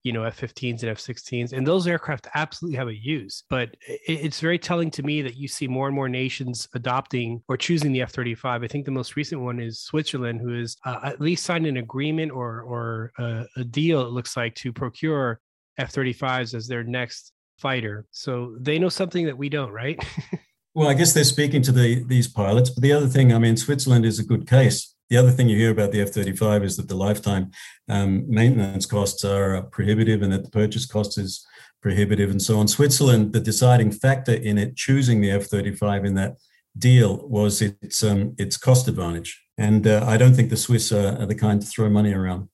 you 0.08 0.14
know 0.14 0.24
F-15s 0.24 0.82
and 0.82 0.90
F-16s, 0.92 1.52
and 1.52 1.68
those 1.68 1.86
aircraft 1.86 2.28
absolutely 2.34 2.78
have 2.78 2.88
a 2.88 2.96
use. 2.96 3.44
But 3.50 3.76
it's 3.86 4.40
very 4.40 4.58
telling 4.58 4.90
to 4.92 5.04
me 5.04 5.22
that 5.22 5.36
you 5.36 5.50
see 5.50 5.68
more 5.68 5.88
and 5.88 5.96
more 5.96 6.08
nations 6.08 6.68
adopting 6.74 7.44
or 7.50 7.58
choosing 7.58 7.92
the 7.92 8.02
F-35. 8.04 8.64
I 8.64 8.68
think 8.68 8.86
the 8.86 8.92
most 8.92 9.18
recent 9.18 9.42
one 9.42 9.60
is 9.60 9.82
Switzerland, 9.82 10.40
who 10.42 10.60
has 10.60 10.78
uh, 10.86 11.00
at 11.04 11.20
least 11.20 11.46
signed 11.46 11.68
an 11.68 11.78
agreement 11.78 12.32
or 12.32 12.62
or 12.62 13.12
a, 13.20 13.46
a 13.58 13.64
deal. 13.66 14.02
It 14.02 14.12
looks 14.12 14.38
like 14.38 14.56
to 14.56 14.72
procure 14.72 15.42
F-35s 15.78 16.54
as 16.54 16.68
their 16.68 16.86
next 16.86 17.34
fighter. 17.60 18.06
So 18.12 18.56
they 18.60 18.80
know 18.80 18.90
something 18.90 19.26
that 19.26 19.38
we 19.38 19.50
don't, 19.50 19.72
right? 19.72 20.02
well, 20.74 20.88
I 20.88 20.94
guess 20.94 21.14
they're 21.14 21.24
speaking 21.24 21.62
to 21.64 21.72
the, 21.72 22.04
these 22.04 22.28
pilots. 22.28 22.70
But 22.70 22.84
the 22.84 22.94
other 22.94 23.08
thing, 23.08 23.34
I 23.34 23.40
mean, 23.40 23.58
Switzerland 23.58 24.06
is 24.06 24.20
a 24.20 24.24
good 24.24 24.48
case 24.48 24.96
the 25.10 25.18
other 25.18 25.32
thing 25.32 25.48
you 25.48 25.58
hear 25.58 25.72
about 25.72 25.92
the 25.92 26.02
F 26.02 26.10
35 26.10 26.64
is 26.64 26.78
that 26.78 26.88
the 26.88 26.96
lifetime 26.96 27.52
um, 27.90 28.26
maintenance 28.30 28.86
costs 28.86 29.24
are 29.24 29.62
prohibitive 29.64 30.22
and 30.22 30.32
that 30.34 30.44
the 30.44 30.52
purchase 30.52 30.86
cost 30.86 31.18
is 31.18 31.46
prohibitive 31.82 32.30
and 32.30 32.42
so 32.42 32.60
on. 32.60 32.68
Switzerland, 32.68 33.34
the 33.34 33.40
deciding 33.40 33.92
factor 33.92 34.34
in 34.34 34.58
it 34.58 34.76
choosing 34.76 35.22
the 35.22 35.32
F 35.32 35.46
35 35.46 36.06
in 36.06 36.16
that 36.16 36.36
deal 36.78 37.28
was 37.28 37.62
its, 37.62 38.04
um, 38.04 38.36
its 38.38 38.58
cost 38.58 38.88
advantage. 38.88 39.42
And 39.58 39.88
uh, 39.88 40.04
I 40.06 40.18
don't 40.18 40.34
think 40.34 40.50
the 40.50 40.58
Swiss 40.58 40.92
are, 40.92 41.20
are, 41.20 41.26
the 41.26 41.36
kind 41.36 41.62
to 41.62 41.68
throw 41.68 41.90
money 41.90 42.14
around. 42.14 42.50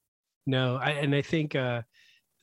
No, 0.46 0.78
I, 0.78 0.92
and 0.92 1.14
I 1.16 1.22
think 1.22 1.56
uh, 1.56 1.82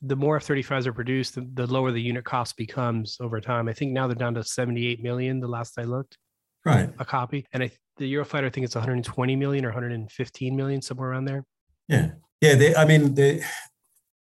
the 0.01 0.15
more 0.15 0.35
F 0.35 0.45
35s 0.45 0.85
are 0.85 0.93
produced, 0.93 1.35
the, 1.35 1.47
the 1.53 1.67
lower 1.67 1.91
the 1.91 2.01
unit 2.01 2.25
cost 2.25 2.57
becomes 2.57 3.17
over 3.19 3.39
time. 3.39 3.67
I 3.67 3.73
think 3.73 3.91
now 3.91 4.07
they're 4.07 4.15
down 4.15 4.35
to 4.35 4.43
78 4.43 5.01
million 5.01 5.39
the 5.39 5.47
last 5.47 5.79
I 5.79 5.83
looked 5.83 6.17
right 6.65 6.89
a 6.99 7.05
copy 7.05 7.45
and 7.53 7.63
i 7.63 7.71
the 8.01 8.13
Eurofighter, 8.13 8.45
I 8.45 8.49
think 8.49 8.65
it's 8.65 8.75
120 8.75 9.35
million 9.35 9.63
or 9.63 9.69
115 9.69 10.55
million, 10.55 10.81
somewhere 10.81 11.11
around 11.11 11.25
there. 11.25 11.45
Yeah, 11.87 12.11
yeah. 12.41 12.55
They, 12.55 12.75
I 12.75 12.85
mean, 12.85 13.15
they, 13.15 13.43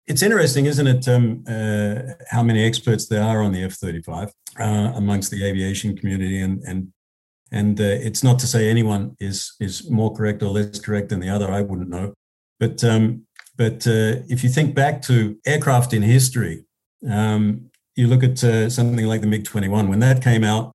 it's 0.06 0.22
interesting, 0.22 0.66
isn't 0.66 0.88
it? 0.88 1.08
Um, 1.08 1.44
uh, 1.48 2.14
how 2.30 2.44
many 2.44 2.64
experts 2.64 3.08
there 3.08 3.24
are 3.24 3.42
on 3.42 3.52
the 3.52 3.64
F-35 3.64 4.32
uh, 4.60 4.64
amongst 4.96 5.32
the 5.32 5.44
aviation 5.46 5.98
community, 5.98 6.42
and 6.42 6.62
and 6.64 6.92
And 7.52 7.80
uh, 7.80 8.08
it's 8.08 8.24
not 8.24 8.40
to 8.40 8.48
say 8.48 8.70
anyone 8.70 9.16
is 9.20 9.56
is 9.60 9.90
more 9.90 10.14
correct 10.14 10.42
or 10.44 10.52
less 10.52 10.80
correct 10.80 11.10
than 11.10 11.20
the 11.20 11.30
other. 11.30 11.52
I 11.52 11.62
wouldn't 11.62 11.90
know. 11.90 12.14
But 12.60 12.84
um, 12.84 13.28
but 13.58 13.86
uh, 13.88 14.24
if 14.30 14.44
you 14.44 14.50
think 14.50 14.76
back 14.76 15.02
to 15.04 15.38
aircraft 15.46 15.94
in 15.94 16.02
history, 16.02 16.64
um, 17.10 17.70
you 17.96 18.08
look 18.08 18.24
at 18.24 18.44
uh, 18.44 18.70
something 18.70 19.06
like 19.06 19.22
the 19.22 19.28
MiG 19.28 19.44
21. 19.44 19.90
When 19.90 20.00
that 20.00 20.24
came 20.24 20.44
out, 20.44 20.72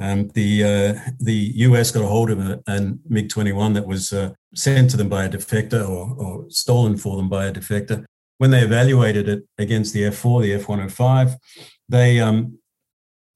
um, 0.00 0.28
the 0.28 0.64
uh, 0.64 1.10
the 1.20 1.52
US 1.56 1.90
got 1.90 2.02
a 2.02 2.06
hold 2.06 2.30
of 2.30 2.38
a, 2.38 2.62
a 2.66 2.94
MiG 3.08 3.28
21 3.28 3.74
that 3.74 3.86
was 3.86 4.12
uh, 4.12 4.32
sent 4.54 4.90
to 4.90 4.96
them 4.96 5.10
by 5.10 5.24
a 5.24 5.28
defector 5.28 5.86
or, 5.86 6.14
or, 6.16 6.46
stolen 6.48 6.96
for 6.96 7.16
them 7.16 7.28
by 7.28 7.44
a 7.46 7.52
defector. 7.52 8.06
When 8.38 8.50
they 8.50 8.62
evaluated 8.62 9.28
it 9.28 9.44
against 9.58 9.92
the 9.92 10.04
F4, 10.04 10.42
the 10.42 10.64
F105, 10.64 11.34
they 11.88 12.18
um, 12.18 12.58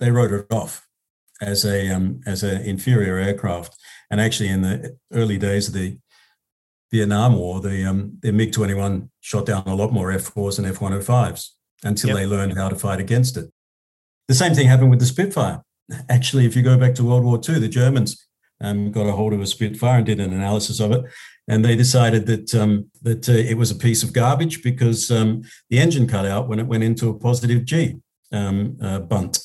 they 0.00 0.10
wrote 0.10 0.32
it 0.32 0.46
off 0.50 0.86
as 1.42 1.66
a 1.66 1.90
um, 1.90 2.22
as 2.26 2.42
an 2.42 2.62
inferior 2.62 3.18
aircraft. 3.18 3.76
And 4.10 4.18
actually, 4.18 4.48
in 4.48 4.62
the 4.62 4.96
early 5.12 5.36
days 5.36 5.68
of 5.68 5.74
the 5.74 5.98
Vietnam 6.90 7.36
War, 7.36 7.60
the 7.60 7.84
um, 7.84 8.18
the 8.22 8.32
MiG 8.32 8.52
21 8.52 9.10
shot 9.20 9.44
down 9.44 9.64
a 9.66 9.74
lot 9.74 9.92
more 9.92 10.10
F4s 10.10 10.58
and 10.58 10.66
F105s 10.74 11.50
until 11.82 12.08
yep. 12.08 12.16
they 12.16 12.26
learned 12.26 12.56
how 12.56 12.70
to 12.70 12.76
fight 12.76 13.00
against 13.00 13.36
it. 13.36 13.50
The 14.28 14.34
same 14.34 14.54
thing 14.54 14.66
happened 14.66 14.88
with 14.88 15.00
the 15.00 15.06
Spitfire. 15.06 15.62
Actually, 16.08 16.46
if 16.46 16.56
you 16.56 16.62
go 16.62 16.78
back 16.78 16.94
to 16.94 17.04
World 17.04 17.24
War 17.24 17.40
II, 17.46 17.58
the 17.58 17.68
Germans 17.68 18.26
um, 18.60 18.90
got 18.90 19.06
a 19.06 19.12
hold 19.12 19.32
of 19.32 19.40
a 19.40 19.46
Spitfire 19.46 19.98
and 19.98 20.06
did 20.06 20.20
an 20.20 20.32
analysis 20.32 20.80
of 20.80 20.92
it, 20.92 21.04
and 21.48 21.64
they 21.64 21.76
decided 21.76 22.26
that 22.26 22.54
um, 22.54 22.90
that 23.02 23.28
uh, 23.28 23.32
it 23.32 23.58
was 23.58 23.70
a 23.70 23.76
piece 23.76 24.02
of 24.02 24.12
garbage 24.12 24.62
because 24.62 25.10
um, 25.10 25.42
the 25.70 25.78
engine 25.78 26.06
cut 26.06 26.24
out 26.24 26.48
when 26.48 26.58
it 26.58 26.66
went 26.66 26.84
into 26.84 27.10
a 27.10 27.18
positive 27.18 27.64
G 27.64 27.96
um, 28.32 28.76
uh, 28.80 29.00
bunt. 29.00 29.40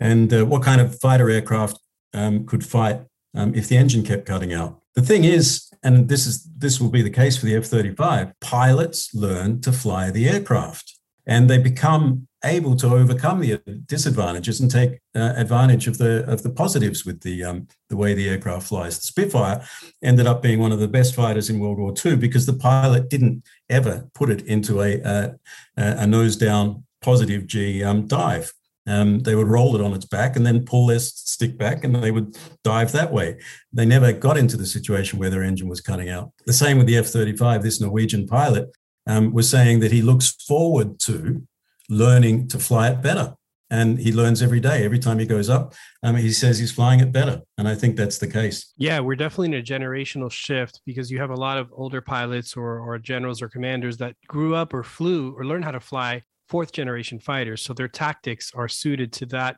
And 0.00 0.32
uh, 0.32 0.44
what 0.44 0.62
kind 0.62 0.80
of 0.80 0.98
fighter 1.00 1.30
aircraft 1.30 1.78
um, 2.14 2.46
could 2.46 2.64
fight 2.64 3.00
um, 3.34 3.54
if 3.54 3.68
the 3.68 3.76
engine 3.76 4.02
kept 4.02 4.26
cutting 4.26 4.52
out? 4.52 4.80
The 4.94 5.02
thing 5.02 5.24
is, 5.24 5.70
and 5.82 6.08
this 6.08 6.26
is 6.26 6.44
this 6.56 6.80
will 6.80 6.90
be 6.90 7.02
the 7.02 7.10
case 7.10 7.36
for 7.36 7.46
the 7.46 7.56
F-35, 7.56 8.32
pilots 8.40 9.14
learn 9.14 9.60
to 9.62 9.72
fly 9.72 10.10
the 10.10 10.28
aircraft 10.28 10.98
and 11.28 11.48
they 11.48 11.58
become 11.58 12.27
able 12.44 12.76
to 12.76 12.86
overcome 12.88 13.40
the 13.40 13.60
disadvantages 13.86 14.60
and 14.60 14.70
take 14.70 15.00
uh, 15.14 15.32
advantage 15.36 15.86
of 15.86 15.98
the 15.98 16.24
of 16.30 16.42
the 16.42 16.50
positives 16.50 17.04
with 17.04 17.20
the 17.20 17.42
um, 17.44 17.68
the 17.88 17.96
way 17.96 18.14
the 18.14 18.28
aircraft 18.28 18.68
flies. 18.68 18.98
The 18.98 19.06
Spitfire 19.06 19.64
ended 20.02 20.26
up 20.26 20.42
being 20.42 20.60
one 20.60 20.72
of 20.72 20.78
the 20.78 20.88
best 20.88 21.14
fighters 21.14 21.50
in 21.50 21.58
World 21.58 21.78
War 21.78 21.94
II 22.04 22.16
because 22.16 22.46
the 22.46 22.54
pilot 22.54 23.08
didn't 23.08 23.44
ever 23.68 24.08
put 24.14 24.30
it 24.30 24.42
into 24.42 24.82
a 24.82 25.36
a, 25.76 26.06
nose 26.06 26.36
down 26.36 26.84
positive 27.02 27.46
G 27.46 27.82
um, 27.82 28.06
dive. 28.06 28.52
Um, 28.86 29.20
they 29.20 29.34
would 29.34 29.48
roll 29.48 29.74
it 29.74 29.82
on 29.82 29.92
its 29.92 30.06
back 30.06 30.34
and 30.34 30.46
then 30.46 30.64
pull 30.64 30.86
their 30.86 30.98
stick 30.98 31.58
back 31.58 31.84
and 31.84 31.94
they 31.94 32.10
would 32.10 32.38
dive 32.64 32.92
that 32.92 33.12
way. 33.12 33.38
They 33.70 33.84
never 33.84 34.14
got 34.14 34.38
into 34.38 34.56
the 34.56 34.64
situation 34.64 35.18
where 35.18 35.28
their 35.28 35.42
engine 35.42 35.68
was 35.68 35.82
cutting 35.82 36.08
out. 36.08 36.32
The 36.46 36.54
same 36.54 36.78
with 36.78 36.86
the 36.86 36.96
F 36.96 37.06
35. 37.06 37.62
This 37.62 37.82
Norwegian 37.82 38.26
pilot 38.26 38.70
um, 39.06 39.34
was 39.34 39.50
saying 39.50 39.80
that 39.80 39.92
he 39.92 40.00
looks 40.00 40.30
forward 40.30 40.98
to 41.00 41.46
learning 41.88 42.48
to 42.48 42.58
fly 42.58 42.90
it 42.90 43.02
better. 43.02 43.34
And 43.70 43.98
he 43.98 44.12
learns 44.12 44.40
every 44.40 44.60
day. 44.60 44.84
Every 44.84 44.98
time 44.98 45.18
he 45.18 45.26
goes 45.26 45.50
up, 45.50 45.74
um, 46.02 46.16
he 46.16 46.32
says 46.32 46.58
he's 46.58 46.72
flying 46.72 47.00
it 47.00 47.12
better. 47.12 47.42
And 47.58 47.68
I 47.68 47.74
think 47.74 47.96
that's 47.96 48.16
the 48.16 48.26
case. 48.26 48.72
Yeah, 48.78 49.00
we're 49.00 49.14
definitely 49.14 49.48
in 49.48 49.54
a 49.54 49.62
generational 49.62 50.30
shift 50.30 50.80
because 50.86 51.10
you 51.10 51.18
have 51.18 51.30
a 51.30 51.36
lot 51.36 51.58
of 51.58 51.70
older 51.72 52.00
pilots 52.00 52.56
or, 52.56 52.80
or 52.80 52.98
generals 52.98 53.42
or 53.42 53.48
commanders 53.48 53.98
that 53.98 54.14
grew 54.26 54.54
up 54.54 54.72
or 54.72 54.82
flew 54.82 55.34
or 55.36 55.44
learned 55.44 55.64
how 55.64 55.72
to 55.72 55.80
fly 55.80 56.22
fourth 56.48 56.72
generation 56.72 57.20
fighters. 57.20 57.60
So 57.60 57.74
their 57.74 57.88
tactics 57.88 58.52
are 58.54 58.68
suited 58.68 59.12
to 59.14 59.26
that, 59.26 59.56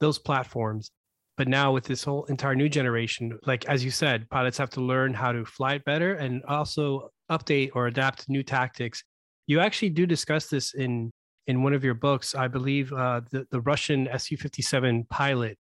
those 0.00 0.18
platforms. 0.18 0.90
But 1.36 1.46
now 1.48 1.72
with 1.72 1.84
this 1.84 2.04
whole 2.04 2.24
entire 2.24 2.56
new 2.56 2.68
generation, 2.68 3.38
like 3.46 3.64
as 3.66 3.84
you 3.84 3.90
said, 3.90 4.28
pilots 4.28 4.58
have 4.58 4.70
to 4.70 4.80
learn 4.80 5.14
how 5.14 5.32
to 5.32 5.44
fly 5.44 5.74
it 5.74 5.84
better 5.84 6.14
and 6.14 6.42
also 6.44 7.10
update 7.30 7.70
or 7.74 7.86
adapt 7.86 8.28
new 8.28 8.42
tactics. 8.42 9.02
You 9.46 9.60
actually 9.60 9.90
do 9.90 10.04
discuss 10.04 10.46
this 10.46 10.74
in 10.74 11.10
in 11.46 11.62
one 11.62 11.74
of 11.74 11.84
your 11.84 11.94
books. 11.94 12.34
I 12.34 12.48
believe 12.48 12.92
uh, 12.92 13.22
the 13.30 13.46
the 13.50 13.60
Russian 13.60 14.08
Su 14.18 14.36
fifty 14.36 14.62
seven 14.62 15.04
pilot 15.10 15.58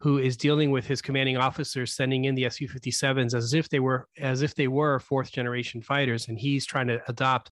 who 0.00 0.18
is 0.18 0.36
dealing 0.36 0.70
with 0.70 0.86
his 0.86 1.02
commanding 1.02 1.36
officers 1.36 1.94
sending 1.94 2.24
in 2.24 2.34
the 2.34 2.48
Su 2.50 2.68
fifty 2.68 2.90
sevens 2.90 3.34
as 3.34 3.54
if 3.54 3.68
they 3.68 3.80
were 3.80 4.08
as 4.18 4.42
if 4.42 4.54
they 4.54 4.68
were 4.68 4.98
fourth 4.98 5.32
generation 5.32 5.82
fighters, 5.82 6.28
and 6.28 6.38
he's 6.38 6.66
trying 6.66 6.86
to 6.88 7.00
adopt 7.08 7.50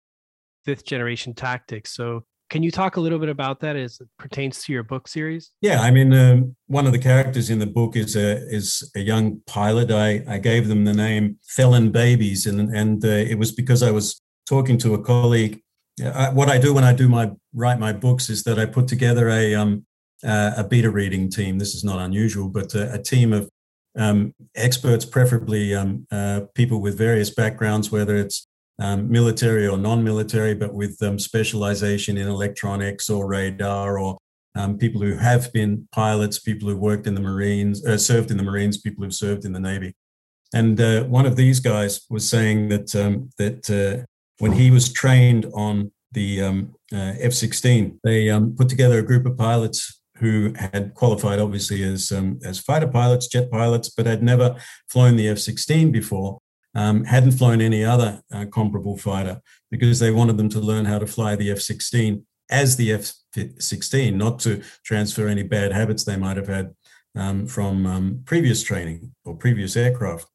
fifth 0.65 0.85
generation 0.85 1.33
tactics. 1.33 1.95
So 1.95 2.23
can 2.49 2.63
you 2.63 2.71
talk 2.71 2.95
a 2.95 3.01
little 3.01 3.19
bit 3.19 3.27
about 3.29 3.59
that 3.59 3.75
as 3.75 3.99
it 3.99 4.07
pertains 4.17 4.63
to 4.63 4.71
your 4.71 4.83
book 4.83 5.07
series? 5.07 5.51
Yeah, 5.59 5.81
I 5.81 5.91
mean, 5.91 6.13
um, 6.13 6.55
one 6.67 6.85
of 6.85 6.93
the 6.93 6.99
characters 6.99 7.49
in 7.49 7.59
the 7.59 7.67
book 7.67 7.97
is 7.97 8.15
a 8.15 8.37
is 8.47 8.89
a 8.95 9.01
young 9.01 9.41
pilot. 9.45 9.91
I, 9.91 10.23
I 10.27 10.37
gave 10.37 10.69
them 10.69 10.85
the 10.85 10.93
name 10.93 11.39
Felon 11.45 11.91
Babies, 11.91 12.45
and 12.45 12.73
and 12.73 13.03
uh, 13.03 13.09
it 13.09 13.37
was 13.37 13.51
because 13.51 13.83
I 13.83 13.91
was 13.91 14.21
talking 14.47 14.77
to 14.79 14.93
a 14.93 15.01
colleague. 15.01 15.61
I, 16.03 16.29
what 16.29 16.49
I 16.49 16.57
do 16.57 16.73
when 16.73 16.83
I 16.83 16.93
do 16.93 17.09
my 17.09 17.31
write 17.53 17.79
my 17.79 17.93
books 17.93 18.29
is 18.29 18.43
that 18.43 18.59
I 18.59 18.65
put 18.65 18.87
together 18.87 19.29
a 19.29 19.55
um 19.55 19.85
uh, 20.23 20.51
a 20.57 20.63
beta 20.63 20.89
reading 20.89 21.29
team. 21.29 21.57
This 21.57 21.75
is 21.75 21.83
not 21.83 21.99
unusual, 21.99 22.49
but 22.49 22.73
a, 22.75 22.93
a 22.93 23.01
team 23.01 23.33
of 23.33 23.49
um, 23.97 24.33
experts, 24.55 25.05
preferably 25.05 25.73
um, 25.75 26.07
uh, 26.11 26.41
people 26.53 26.81
with 26.81 26.97
various 26.97 27.29
backgrounds, 27.29 27.91
whether 27.91 28.15
it's 28.15 28.47
um, 28.79 29.09
military 29.09 29.67
or 29.67 29.77
non-military, 29.77 30.53
but 30.53 30.73
with 30.73 31.01
um, 31.01 31.17
specialization 31.17 32.17
in 32.17 32.27
electronics 32.27 33.09
or 33.09 33.27
radar, 33.27 33.97
or 33.97 34.17
um, 34.55 34.77
people 34.77 35.01
who 35.01 35.17
have 35.17 35.51
been 35.51 35.87
pilots, 35.91 36.39
people 36.39 36.69
who 36.69 36.77
worked 36.77 37.07
in 37.07 37.15
the 37.15 37.21
Marines, 37.21 37.85
uh, 37.85 37.97
served 37.97 38.29
in 38.29 38.37
the 38.37 38.43
Marines, 38.43 38.77
people 38.77 39.03
who've 39.03 39.13
served 39.13 39.45
in 39.45 39.51
the 39.51 39.59
Navy. 39.59 39.95
And 40.53 40.79
uh, 40.79 41.03
one 41.05 41.25
of 41.25 41.35
these 41.35 41.59
guys 41.59 42.05
was 42.09 42.29
saying 42.29 42.69
that 42.69 42.87
that 43.37 43.69
uh, 43.69 44.05
when 44.39 44.53
he 44.53 44.71
was 44.71 44.91
trained 44.91 45.45
on 45.53 45.91
the 46.11 46.41
um, 46.41 46.75
uh, 46.93 47.13
F-16, 47.19 47.99
they 48.03 48.29
um, 48.29 48.55
put 48.55 48.69
together 48.69 48.99
a 48.99 49.03
group 49.03 49.25
of 49.25 49.37
pilots 49.37 49.99
who 50.17 50.53
had 50.57 50.93
qualified 50.95 51.39
obviously 51.39 51.83
as 51.83 52.11
as 52.43 52.59
fighter 52.59 52.87
pilots, 52.87 53.27
jet 53.27 53.51
pilots, 53.51 53.89
but 53.89 54.05
had 54.05 54.23
never 54.23 54.55
flown 54.89 55.15
the 55.15 55.27
F-16 55.27 55.91
before 55.91 56.39
um, 56.77 57.05
hadn't 57.05 57.31
flown 57.31 57.59
any 57.59 57.83
other 57.83 58.21
uh, 58.31 58.45
comparable 58.45 58.97
fighter 58.97 59.41
because 59.71 59.99
they 59.99 60.11
wanted 60.11 60.37
them 60.37 60.49
to 60.49 60.59
learn 60.59 60.85
how 60.85 60.99
to 60.99 61.07
fly 61.07 61.35
the 61.35 61.51
F 61.51 61.59
16 61.59 62.23
as 62.49 62.77
the 62.77 62.93
F 62.93 63.13
16, 63.59 64.17
not 64.17 64.39
to 64.39 64.61
transfer 64.85 65.27
any 65.27 65.43
bad 65.43 65.73
habits 65.73 66.03
they 66.03 66.15
might 66.15 66.37
have 66.37 66.47
had 66.47 66.73
um, 67.15 67.47
from 67.47 67.85
um, 67.87 68.21
previous 68.25 68.61
training 68.61 69.13
or 69.25 69.35
previous 69.35 69.75
aircraft, 69.75 70.27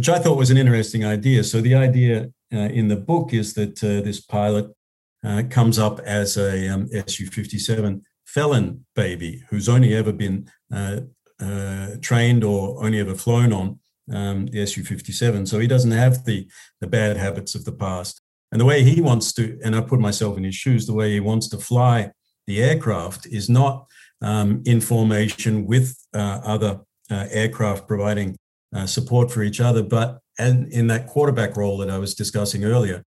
which 0.00 0.08
I 0.08 0.18
thought 0.18 0.38
was 0.38 0.50
an 0.50 0.56
interesting 0.56 1.04
idea. 1.04 1.44
So, 1.44 1.60
the 1.60 1.74
idea 1.74 2.30
uh, 2.54 2.70
in 2.78 2.88
the 2.88 2.96
book 2.96 3.34
is 3.34 3.52
that 3.52 3.84
uh, 3.84 4.00
this 4.00 4.18
pilot 4.18 4.74
uh, 5.22 5.42
comes 5.50 5.78
up 5.78 6.00
as 6.00 6.38
a 6.38 6.68
um, 6.70 6.88
Su 7.06 7.26
57 7.26 8.02
felon 8.24 8.86
baby 8.96 9.42
who's 9.50 9.68
only 9.68 9.94
ever 9.94 10.10
been 10.10 10.50
uh, 10.72 11.00
uh, 11.38 11.88
trained 12.00 12.44
or 12.44 12.82
only 12.82 12.98
ever 12.98 13.14
flown 13.14 13.52
on 13.52 13.78
um, 14.10 14.46
the 14.46 14.64
Su 14.64 14.84
57. 14.84 15.44
So 15.44 15.58
he 15.58 15.66
doesn't 15.66 15.90
have 15.90 16.24
the, 16.24 16.48
the 16.80 16.86
bad 16.86 17.18
habits 17.18 17.54
of 17.54 17.66
the 17.66 17.72
past. 17.72 18.22
And 18.52 18.58
the 18.58 18.64
way 18.64 18.82
he 18.82 19.02
wants 19.02 19.34
to, 19.34 19.60
and 19.62 19.76
I 19.76 19.82
put 19.82 20.00
myself 20.00 20.38
in 20.38 20.44
his 20.44 20.54
shoes, 20.54 20.86
the 20.86 20.94
way 20.94 21.12
he 21.12 21.20
wants 21.20 21.46
to 21.50 21.58
fly 21.58 22.10
the 22.46 22.62
aircraft 22.62 23.26
is 23.26 23.50
not 23.50 23.84
um, 24.22 24.62
in 24.64 24.80
formation 24.80 25.66
with 25.66 25.94
uh, 26.14 26.40
other 26.42 26.80
aircraft 27.10 27.86
providing 27.86 28.38
uh, 28.74 28.86
support 28.86 29.30
for 29.30 29.42
each 29.42 29.60
other, 29.60 29.82
but 29.82 30.20
and 30.38 30.72
in 30.72 30.86
that 30.86 31.06
quarterback 31.06 31.56
role 31.56 31.78
that 31.78 31.90
I 31.90 31.98
was 31.98 32.14
discussing 32.14 32.64
earlier, 32.64 33.02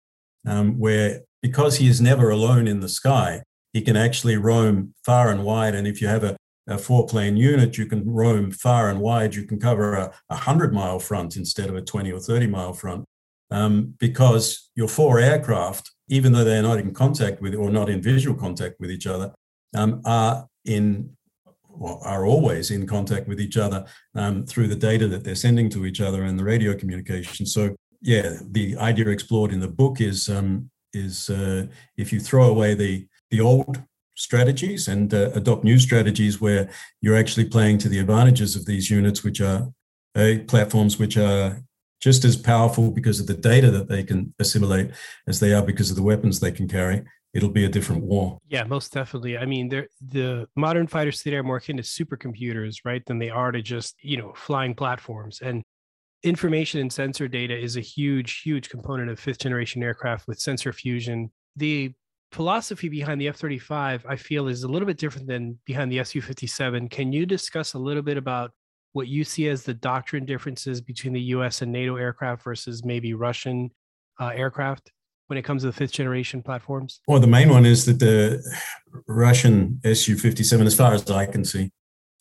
um, 0.45 0.77
where 0.77 1.21
because 1.41 1.77
he 1.77 1.87
is 1.87 1.99
never 1.99 2.29
alone 2.29 2.67
in 2.67 2.79
the 2.79 2.89
sky, 2.89 3.41
he 3.73 3.81
can 3.81 3.97
actually 3.97 4.37
roam 4.37 4.93
far 5.05 5.29
and 5.29 5.43
wide. 5.43 5.75
And 5.75 5.87
if 5.87 6.01
you 6.01 6.07
have 6.07 6.23
a, 6.23 6.37
a 6.67 6.77
four 6.77 7.05
plane 7.05 7.37
unit, 7.37 7.77
you 7.77 7.85
can 7.85 8.09
roam 8.09 8.51
far 8.51 8.89
and 8.89 8.99
wide. 8.99 9.35
You 9.35 9.43
can 9.43 9.59
cover 9.59 9.95
a, 9.95 10.05
a 10.29 10.35
100 10.35 10.73
mile 10.73 10.99
front 10.99 11.35
instead 11.35 11.69
of 11.69 11.75
a 11.75 11.81
20 11.81 12.11
or 12.11 12.19
30 12.19 12.47
mile 12.47 12.73
front 12.73 13.05
um, 13.51 13.93
because 13.99 14.69
your 14.75 14.87
four 14.87 15.19
aircraft, 15.19 15.91
even 16.09 16.33
though 16.33 16.43
they're 16.43 16.63
not 16.63 16.79
in 16.79 16.93
contact 16.93 17.41
with 17.41 17.53
or 17.53 17.69
not 17.69 17.89
in 17.89 18.01
visual 18.01 18.35
contact 18.37 18.75
with 18.79 18.89
each 18.89 19.05
other, 19.05 19.33
um, 19.75 20.01
are 20.05 20.47
in 20.65 21.15
are 21.81 22.25
always 22.25 22.71
in 22.71 22.85
contact 22.87 23.27
with 23.27 23.39
each 23.39 23.57
other 23.57 23.85
um, 24.15 24.45
through 24.45 24.67
the 24.67 24.75
data 24.75 25.07
that 25.07 25.23
they're 25.23 25.35
sending 25.35 25.69
to 25.69 25.85
each 25.85 26.01
other 26.01 26.23
and 26.23 26.37
the 26.37 26.43
radio 26.43 26.75
communication. 26.75 27.45
So, 27.45 27.75
yeah, 28.01 28.37
the 28.51 28.77
idea 28.77 29.07
explored 29.09 29.51
in 29.51 29.59
the 29.59 29.67
book 29.67 30.01
is 30.01 30.29
um, 30.29 30.69
is 30.93 31.29
uh, 31.29 31.65
if 31.97 32.13
you 32.13 32.19
throw 32.19 32.49
away 32.49 32.75
the 32.75 33.07
the 33.31 33.41
old 33.41 33.81
strategies 34.15 34.87
and 34.87 35.13
uh, 35.13 35.31
adopt 35.33 35.63
new 35.63 35.79
strategies 35.79 36.39
where 36.39 36.69
you're 37.01 37.17
actually 37.17 37.49
playing 37.49 37.79
to 37.79 37.89
the 37.89 37.99
advantages 37.99 38.55
of 38.55 38.65
these 38.65 38.89
units, 38.89 39.23
which 39.23 39.41
are 39.41 39.67
uh, 40.15 40.33
platforms 40.47 40.99
which 40.99 41.17
are 41.17 41.63
just 41.99 42.25
as 42.25 42.35
powerful 42.35 42.91
because 42.91 43.19
of 43.19 43.27
the 43.27 43.33
data 43.33 43.71
that 43.71 43.87
they 43.87 44.03
can 44.03 44.33
assimilate 44.37 44.91
as 45.27 45.39
they 45.39 45.53
are 45.53 45.63
because 45.63 45.89
of 45.89 45.95
the 45.95 46.03
weapons 46.03 46.39
they 46.39 46.51
can 46.51 46.67
carry. 46.67 47.01
It'll 47.33 47.49
be 47.49 47.65
a 47.65 47.69
different 47.69 48.03
war. 48.03 48.37
Yeah, 48.47 48.63
most 48.63 48.93
definitely. 48.93 49.37
I 49.37 49.45
mean, 49.45 49.69
the 49.69 50.47
modern 50.55 50.87
fighters 50.87 51.21
today 51.21 51.37
are 51.37 51.43
more 51.43 51.57
akin 51.57 51.77
to 51.77 51.83
supercomputers, 51.83 52.77
right, 52.85 53.03
than 53.05 53.19
they 53.19 53.29
are 53.29 53.51
to 53.51 53.61
just 53.61 53.95
you 54.01 54.17
know 54.17 54.33
flying 54.35 54.75
platforms. 54.75 55.39
And 55.41 55.63
information 56.23 56.79
and 56.79 56.91
sensor 56.91 57.27
data 57.27 57.57
is 57.57 57.75
a 57.75 57.81
huge, 57.81 58.41
huge 58.41 58.69
component 58.69 59.09
of 59.09 59.19
fifth 59.19 59.39
generation 59.39 59.83
aircraft 59.83 60.27
with 60.27 60.39
sensor 60.39 60.71
fusion. 60.71 61.31
The 61.55 61.91
philosophy 62.31 62.89
behind 62.89 63.19
the 63.19 63.27
F 63.27 63.37
35, 63.37 64.05
I 64.07 64.15
feel, 64.15 64.47
is 64.47 64.63
a 64.63 64.67
little 64.67 64.85
bit 64.85 64.97
different 64.97 65.27
than 65.27 65.59
behind 65.65 65.91
the 65.91 66.03
Su 66.03 66.21
57. 66.21 66.89
Can 66.89 67.11
you 67.11 67.25
discuss 67.25 67.73
a 67.73 67.79
little 67.79 68.03
bit 68.03 68.17
about 68.17 68.51
what 68.93 69.07
you 69.07 69.23
see 69.23 69.47
as 69.49 69.63
the 69.63 69.73
doctrine 69.73 70.23
differences 70.23 70.79
between 70.79 71.13
the 71.13 71.21
US 71.21 71.63
and 71.63 71.71
NATO 71.71 71.95
aircraft 71.95 72.43
versus 72.43 72.85
maybe 72.85 73.15
Russian 73.15 73.71
uh, 74.19 74.27
aircraft 74.27 74.91
when 75.27 75.37
it 75.37 75.43
comes 75.43 75.63
to 75.63 75.67
the 75.67 75.73
fifth 75.73 75.91
generation 75.91 76.41
platforms? 76.41 76.99
Well, 77.07 77.19
the 77.19 77.27
main 77.27 77.49
one 77.49 77.65
is 77.65 77.85
that 77.85 77.99
the 77.99 78.43
Russian 79.07 79.79
Su 79.93 80.17
57, 80.17 80.67
as 80.67 80.75
far 80.75 80.93
as 80.93 81.09
I 81.09 81.25
can 81.25 81.45
see, 81.45 81.71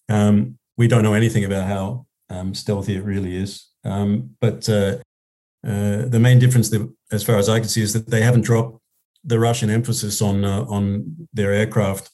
um, 0.08 0.58
we 0.76 0.88
don't 0.88 1.02
know 1.02 1.14
anything 1.14 1.44
about 1.44 1.66
how 1.66 2.06
um, 2.30 2.54
stealthy 2.54 2.96
it 2.96 3.04
really 3.04 3.36
is. 3.36 3.68
Um, 3.84 4.36
but 4.40 4.68
uh, 4.68 4.98
uh, 5.66 6.06
the 6.06 6.20
main 6.20 6.38
difference, 6.38 6.70
that, 6.70 6.90
as 7.10 7.22
far 7.22 7.36
as 7.36 7.48
I 7.48 7.60
can 7.60 7.68
see, 7.68 7.82
is 7.82 7.92
that 7.92 8.08
they 8.08 8.22
haven't 8.22 8.42
dropped 8.42 8.78
the 9.24 9.38
Russian 9.38 9.70
emphasis 9.70 10.20
on 10.20 10.44
uh, 10.44 10.62
on 10.62 11.28
their 11.32 11.52
aircraft 11.52 12.10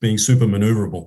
being 0.00 0.18
super 0.18 0.46
maneuverable 0.46 1.06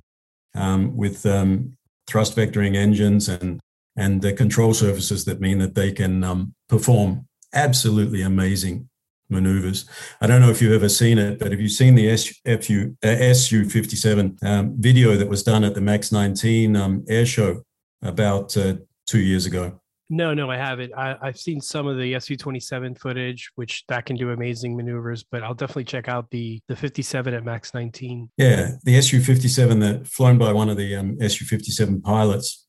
um, 0.54 0.96
with 0.96 1.26
um, 1.26 1.76
thrust 2.06 2.36
vectoring 2.36 2.76
engines 2.76 3.28
and 3.28 3.60
and 3.96 4.22
the 4.22 4.32
control 4.32 4.74
surfaces 4.74 5.24
that 5.24 5.40
mean 5.40 5.58
that 5.58 5.74
they 5.74 5.92
can 5.92 6.24
um, 6.24 6.54
perform 6.68 7.26
absolutely 7.52 8.22
amazing 8.22 8.88
maneuvers. 9.28 9.88
I 10.20 10.26
don't 10.26 10.40
know 10.40 10.50
if 10.50 10.60
you've 10.62 10.72
ever 10.72 10.88
seen 10.88 11.18
it, 11.18 11.38
but 11.38 11.50
have 11.50 11.60
you 11.60 11.68
seen 11.68 11.94
the 11.94 12.08
SU, 12.10 12.96
uh, 13.04 13.06
SU 13.06 13.68
57 13.68 14.38
um, 14.42 14.74
video 14.78 15.16
that 15.16 15.28
was 15.28 15.42
done 15.42 15.64
at 15.64 15.74
the 15.74 15.80
MAKS 15.80 16.12
19 16.12 16.76
um, 16.76 17.04
air 17.08 17.26
show 17.26 17.62
about 18.02 18.56
uh, 18.56 18.74
two 19.06 19.20
years 19.20 19.46
ago? 19.46 19.80
No, 20.08 20.34
no, 20.34 20.50
I 20.50 20.56
haven't. 20.56 20.92
I, 20.96 21.16
have 21.20 21.36
seen 21.36 21.60
some 21.60 21.88
of 21.88 21.98
the 21.98 22.18
Su 22.20 22.36
twenty 22.36 22.60
seven 22.60 22.94
footage, 22.94 23.50
which 23.56 23.84
that 23.88 24.06
can 24.06 24.14
do 24.16 24.30
amazing 24.30 24.76
maneuvers. 24.76 25.24
But 25.24 25.42
I'll 25.42 25.54
definitely 25.54 25.84
check 25.84 26.08
out 26.08 26.30
the 26.30 26.60
the 26.68 26.76
fifty 26.76 27.02
seven 27.02 27.34
at 27.34 27.44
MAKS 27.44 27.74
nineteen. 27.74 28.30
Yeah, 28.36 28.72
the 28.84 29.00
Su 29.02 29.20
fifty 29.20 29.48
seven 29.48 29.80
that 29.80 30.06
flown 30.06 30.38
by 30.38 30.52
one 30.52 30.68
of 30.68 30.76
the 30.76 30.94
um, 30.94 31.16
Su 31.28 31.44
fifty 31.44 31.72
seven 31.72 32.00
pilots, 32.00 32.65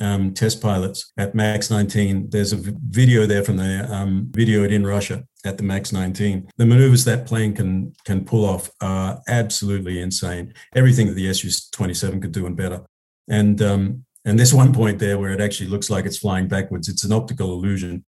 um, 0.00 0.34
test 0.34 0.60
pilots 0.60 1.12
at 1.16 1.34
MAKS 1.34 1.70
nineteen. 1.70 2.28
There's 2.30 2.52
a 2.52 2.56
video 2.56 3.26
there 3.26 3.42
from 3.42 3.56
the 3.56 3.86
um, 3.90 4.26
videoed 4.32 4.70
in 4.70 4.86
Russia 4.86 5.24
at 5.44 5.56
the 5.56 5.62
MAKS 5.62 5.92
nineteen. 5.92 6.48
The 6.56 6.66
maneuvers 6.66 7.04
that 7.04 7.26
plane 7.26 7.54
can 7.54 7.94
can 8.04 8.24
pull 8.24 8.44
off 8.44 8.70
are 8.80 9.20
absolutely 9.28 10.00
insane. 10.00 10.54
Everything 10.74 11.06
that 11.06 11.14
the 11.14 11.32
Su 11.32 11.50
twenty 11.72 11.94
seven 11.94 12.20
could 12.20 12.32
do 12.32 12.46
and 12.46 12.56
better. 12.56 12.84
And 13.28 13.60
um, 13.62 14.04
and 14.24 14.38
there's 14.38 14.54
one 14.54 14.72
point 14.72 14.98
there 14.98 15.18
where 15.18 15.32
it 15.32 15.40
actually 15.40 15.70
looks 15.70 15.88
like 15.88 16.04
it's 16.04 16.18
flying 16.18 16.48
backwards. 16.48 16.88
It's 16.88 17.04
an 17.04 17.12
optical 17.12 17.52
illusion, 17.52 18.04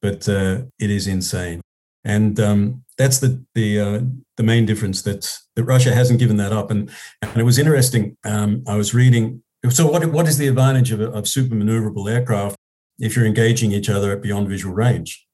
but 0.00 0.28
uh, 0.28 0.62
it 0.78 0.90
is 0.90 1.06
insane. 1.06 1.60
And 2.04 2.38
um, 2.40 2.84
that's 2.98 3.18
the 3.18 3.44
the 3.54 3.80
uh, 3.80 4.00
the 4.36 4.42
main 4.42 4.66
difference 4.66 5.02
that 5.02 5.38
that 5.56 5.64
Russia 5.64 5.94
hasn't 5.94 6.18
given 6.18 6.36
that 6.36 6.52
up. 6.52 6.70
And 6.70 6.90
and 7.20 7.36
it 7.36 7.44
was 7.44 7.58
interesting. 7.58 8.16
Um, 8.24 8.62
I 8.66 8.76
was 8.76 8.94
reading. 8.94 9.41
So 9.70 9.86
what 9.86 10.04
what 10.06 10.26
is 10.26 10.38
the 10.38 10.48
advantage 10.48 10.90
of, 10.90 11.00
of 11.00 11.28
super 11.28 11.54
maneuverable 11.54 12.10
aircraft 12.10 12.56
if 12.98 13.14
you're 13.14 13.26
engaging 13.26 13.72
each 13.72 13.88
other 13.88 14.12
at 14.12 14.22
beyond 14.22 14.48
visual 14.48 14.74
range? 14.74 15.26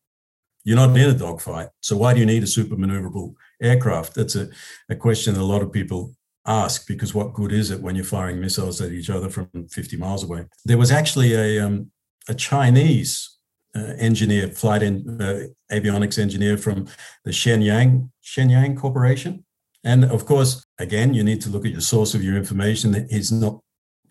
You're 0.64 0.76
not 0.76 0.96
in 0.96 1.10
a 1.10 1.14
dogfight. 1.14 1.68
So 1.80 1.96
why 1.96 2.12
do 2.12 2.20
you 2.20 2.26
need 2.26 2.42
a 2.42 2.46
super 2.46 2.76
maneuverable 2.76 3.34
aircraft? 3.62 4.14
That's 4.14 4.36
a, 4.36 4.48
a 4.90 4.96
question 4.96 5.34
that 5.34 5.40
a 5.40 5.44
lot 5.44 5.62
of 5.62 5.72
people 5.72 6.14
ask 6.46 6.86
because 6.86 7.14
what 7.14 7.32
good 7.32 7.52
is 7.52 7.70
it 7.70 7.80
when 7.80 7.94
you're 7.94 8.04
firing 8.04 8.40
missiles 8.40 8.80
at 8.80 8.92
each 8.92 9.08
other 9.08 9.30
from 9.30 9.48
50 9.70 9.96
miles 9.96 10.24
away? 10.24 10.44
There 10.64 10.78
was 10.78 10.90
actually 10.90 11.34
a, 11.34 11.64
um, 11.64 11.90
a 12.28 12.34
Chinese 12.34 13.38
uh, 13.74 13.94
engineer, 13.98 14.48
flight 14.48 14.82
in, 14.82 15.20
uh, 15.20 15.44
avionics 15.72 16.18
engineer 16.18 16.56
from 16.56 16.86
the 17.24 17.30
Shenyang, 17.30 18.10
Shenyang 18.22 18.76
Corporation. 18.76 19.44
And 19.84 20.04
of 20.04 20.26
course, 20.26 20.64
again, 20.78 21.14
you 21.14 21.22
need 21.22 21.40
to 21.42 21.50
look 21.50 21.64
at 21.64 21.72
your 21.72 21.80
source 21.80 22.14
of 22.14 22.22
your 22.22 22.36
information. 22.36 22.92
That 22.92 23.10
he's 23.10 23.30
not 23.30 23.60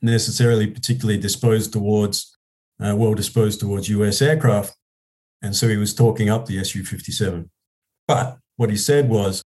necessarily 0.01 0.67
particularly 0.67 1.19
disposed 1.19 1.73
towards, 1.73 2.37
uh, 2.83 2.95
well 2.95 3.13
disposed 3.13 3.59
towards 3.59 3.89
US 3.89 4.21
aircraft. 4.21 4.75
And 5.41 5.55
so 5.55 5.67
he 5.67 5.77
was 5.77 5.93
talking 5.93 6.29
up 6.29 6.45
the 6.45 6.63
Su 6.63 6.83
57. 6.83 7.49
But 8.07 8.37
what 8.55 8.69
he 8.69 8.77
said 8.77 9.09
was 9.09 9.43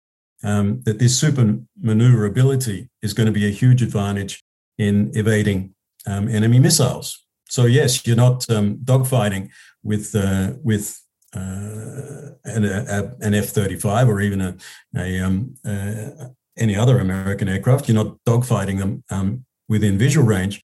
um, 0.43 0.83
that 0.83 0.99
this 0.99 1.19
super 1.19 1.59
maneuverability 1.81 2.89
is 3.03 3.15
going 3.15 3.27
to 3.27 3.33
be 3.33 3.47
a 3.47 3.51
huge 3.51 3.83
advantage 3.83 4.43
in 4.79 5.11
evading 5.15 5.75
um, 6.07 6.29
enemy 6.29 6.59
missiles. 6.59 7.25
So 7.49 7.67
yes, 7.67 8.07
you're 8.07 8.17
not 8.17 8.49
um, 8.51 8.79
dogfighting 8.79 9.51
with 9.83 10.15
uh, 10.15 10.53
with 10.63 11.01
uh, 11.35 12.31
an, 12.45 12.65
an 12.65 13.35
F-35 13.35 14.09
or 14.09 14.21
even 14.21 14.41
a, 14.41 14.57
a 14.97 15.21
um, 15.21 15.55
uh, 15.65 16.29
any 16.57 16.77
other 16.77 16.99
American 16.99 17.49
aircraft. 17.49 17.89
You're 17.89 18.03
not 18.03 18.17
dogfighting 18.27 18.79
them 18.79 19.05
um, 19.11 19.45
within 19.69 19.99
visual 19.99 20.27
range, 20.27 20.63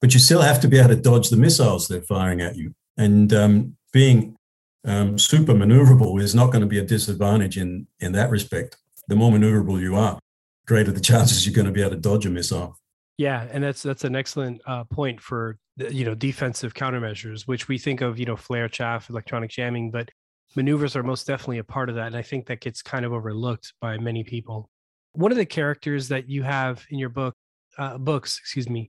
but 0.00 0.14
you 0.14 0.20
still 0.20 0.42
have 0.42 0.60
to 0.60 0.68
be 0.68 0.78
able 0.78 0.90
to 0.90 0.96
dodge 0.96 1.30
the 1.30 1.36
missiles 1.36 1.88
they're 1.88 2.02
firing 2.02 2.40
at 2.40 2.56
you. 2.56 2.74
And 2.96 3.32
um, 3.32 3.76
being 3.92 4.36
um, 4.84 5.18
super 5.18 5.54
maneuverable 5.54 6.20
is 6.20 6.34
not 6.34 6.52
going 6.52 6.60
to 6.60 6.66
be 6.66 6.78
a 6.78 6.84
disadvantage 6.84 7.56
in 7.56 7.86
in 8.00 8.12
that 8.12 8.30
respect 8.30 8.76
the 9.08 9.16
more 9.16 9.30
maneuverable 9.30 9.80
you 9.80 9.96
are, 9.96 10.18
greater 10.66 10.92
the 10.92 11.00
chances 11.10 11.46
you're 11.46 11.54
going 11.54 11.66
to 11.66 11.72
be 11.72 11.80
able 11.80 11.90
to 11.90 11.96
dodge 11.96 12.26
a 12.26 12.30
missile. 12.30 12.78
Yeah, 13.16 13.46
and 13.50 13.62
that's 13.62 13.82
that's 13.82 14.04
an 14.04 14.16
excellent 14.16 14.60
uh, 14.66 14.84
point 14.84 15.20
for 15.20 15.58
you 15.76 16.04
know 16.04 16.14
defensive 16.14 16.74
countermeasures, 16.74 17.42
which 17.42 17.68
we 17.68 17.78
think 17.78 18.00
of 18.00 18.18
you 18.18 18.26
know 18.26 18.36
flare, 18.36 18.68
chaff, 18.68 19.08
electronic 19.08 19.50
jamming, 19.50 19.90
but 19.90 20.08
maneuvers 20.56 20.96
are 20.96 21.02
most 21.02 21.26
definitely 21.26 21.58
a 21.58 21.64
part 21.64 21.88
of 21.88 21.94
that, 21.94 22.08
and 22.08 22.16
I 22.16 22.22
think 22.22 22.46
that 22.46 22.60
gets 22.60 22.82
kind 22.82 23.04
of 23.04 23.12
overlooked 23.12 23.72
by 23.80 23.98
many 23.98 24.24
people. 24.24 24.68
One 25.12 25.30
of 25.30 25.38
the 25.38 25.46
characters 25.46 26.08
that 26.08 26.28
you 26.28 26.42
have 26.42 26.84
in 26.90 26.98
your 26.98 27.08
book, 27.08 27.34
uh, 27.78 27.98
books, 27.98 28.38
excuse 28.38 28.68
me, 28.68 28.90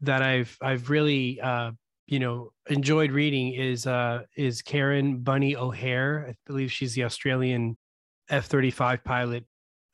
that 0.00 0.22
I've 0.22 0.56
I've 0.60 0.90
really 0.90 1.40
uh, 1.40 1.72
you 2.06 2.18
know 2.18 2.52
enjoyed 2.68 3.12
reading 3.12 3.54
is 3.54 3.86
uh, 3.86 4.22
is 4.36 4.62
Karen 4.62 5.18
Bunny 5.18 5.56
O'Hare. 5.56 6.26
I 6.30 6.34
believe 6.46 6.72
she's 6.72 6.94
the 6.94 7.04
Australian 7.04 7.76
F 8.28 8.46
thirty 8.46 8.70
five 8.70 9.04
pilot 9.04 9.44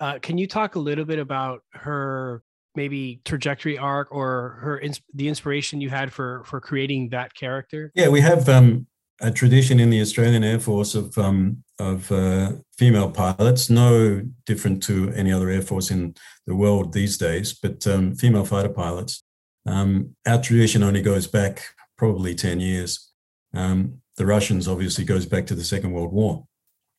uh, 0.00 0.18
can 0.20 0.38
you 0.38 0.46
talk 0.46 0.74
a 0.74 0.78
little 0.78 1.04
bit 1.04 1.18
about 1.18 1.62
her 1.72 2.42
maybe 2.74 3.20
trajectory 3.24 3.78
arc 3.78 4.08
or 4.10 4.58
her 4.60 4.82
the 5.14 5.28
inspiration 5.28 5.80
you 5.80 5.88
had 5.88 6.12
for 6.12 6.42
for 6.44 6.60
creating 6.60 7.08
that 7.10 7.34
character? 7.34 7.92
Yeah, 7.94 8.08
we 8.08 8.20
have 8.20 8.48
um, 8.48 8.86
a 9.20 9.30
tradition 9.30 9.80
in 9.80 9.90
the 9.90 10.00
Australian 10.00 10.44
Air 10.44 10.60
Force 10.60 10.94
of 10.94 11.16
um, 11.16 11.62
of 11.78 12.10
uh, 12.10 12.52
female 12.78 13.10
pilots, 13.10 13.68
no 13.68 14.22
different 14.46 14.82
to 14.84 15.12
any 15.14 15.32
other 15.32 15.50
air 15.50 15.62
force 15.62 15.90
in 15.90 16.14
the 16.46 16.54
world 16.54 16.92
these 16.92 17.18
days, 17.18 17.52
but 17.52 17.86
um, 17.86 18.14
female 18.14 18.44
fighter 18.44 18.68
pilots. 18.68 19.22
Um, 19.66 20.14
our 20.26 20.40
tradition 20.40 20.82
only 20.82 21.02
goes 21.02 21.26
back 21.26 21.62
probably 21.98 22.34
ten 22.34 22.60
years. 22.60 23.12
Um, 23.54 24.00
the 24.16 24.26
Russians 24.26 24.68
obviously 24.68 25.04
goes 25.04 25.26
back 25.26 25.46
to 25.46 25.54
the 25.54 25.64
Second 25.64 25.92
World 25.92 26.12
War. 26.12 26.46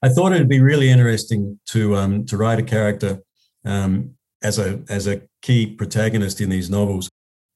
I 0.04 0.10
thought 0.10 0.34
it'd 0.34 0.50
be 0.50 0.62
really 0.62 0.90
interesting 0.90 1.60
to 1.68 1.96
um, 1.96 2.26
to 2.26 2.38
write 2.38 2.60
a 2.60 2.64
character 2.64 3.24
um, 3.66 4.12
as 4.44 4.60
a 4.60 4.82
as 4.90 5.08
a 5.08 5.22
key 5.42 5.66
protagonist 5.66 6.42
in 6.42 6.50
these 6.50 6.70
novels, 6.70 7.10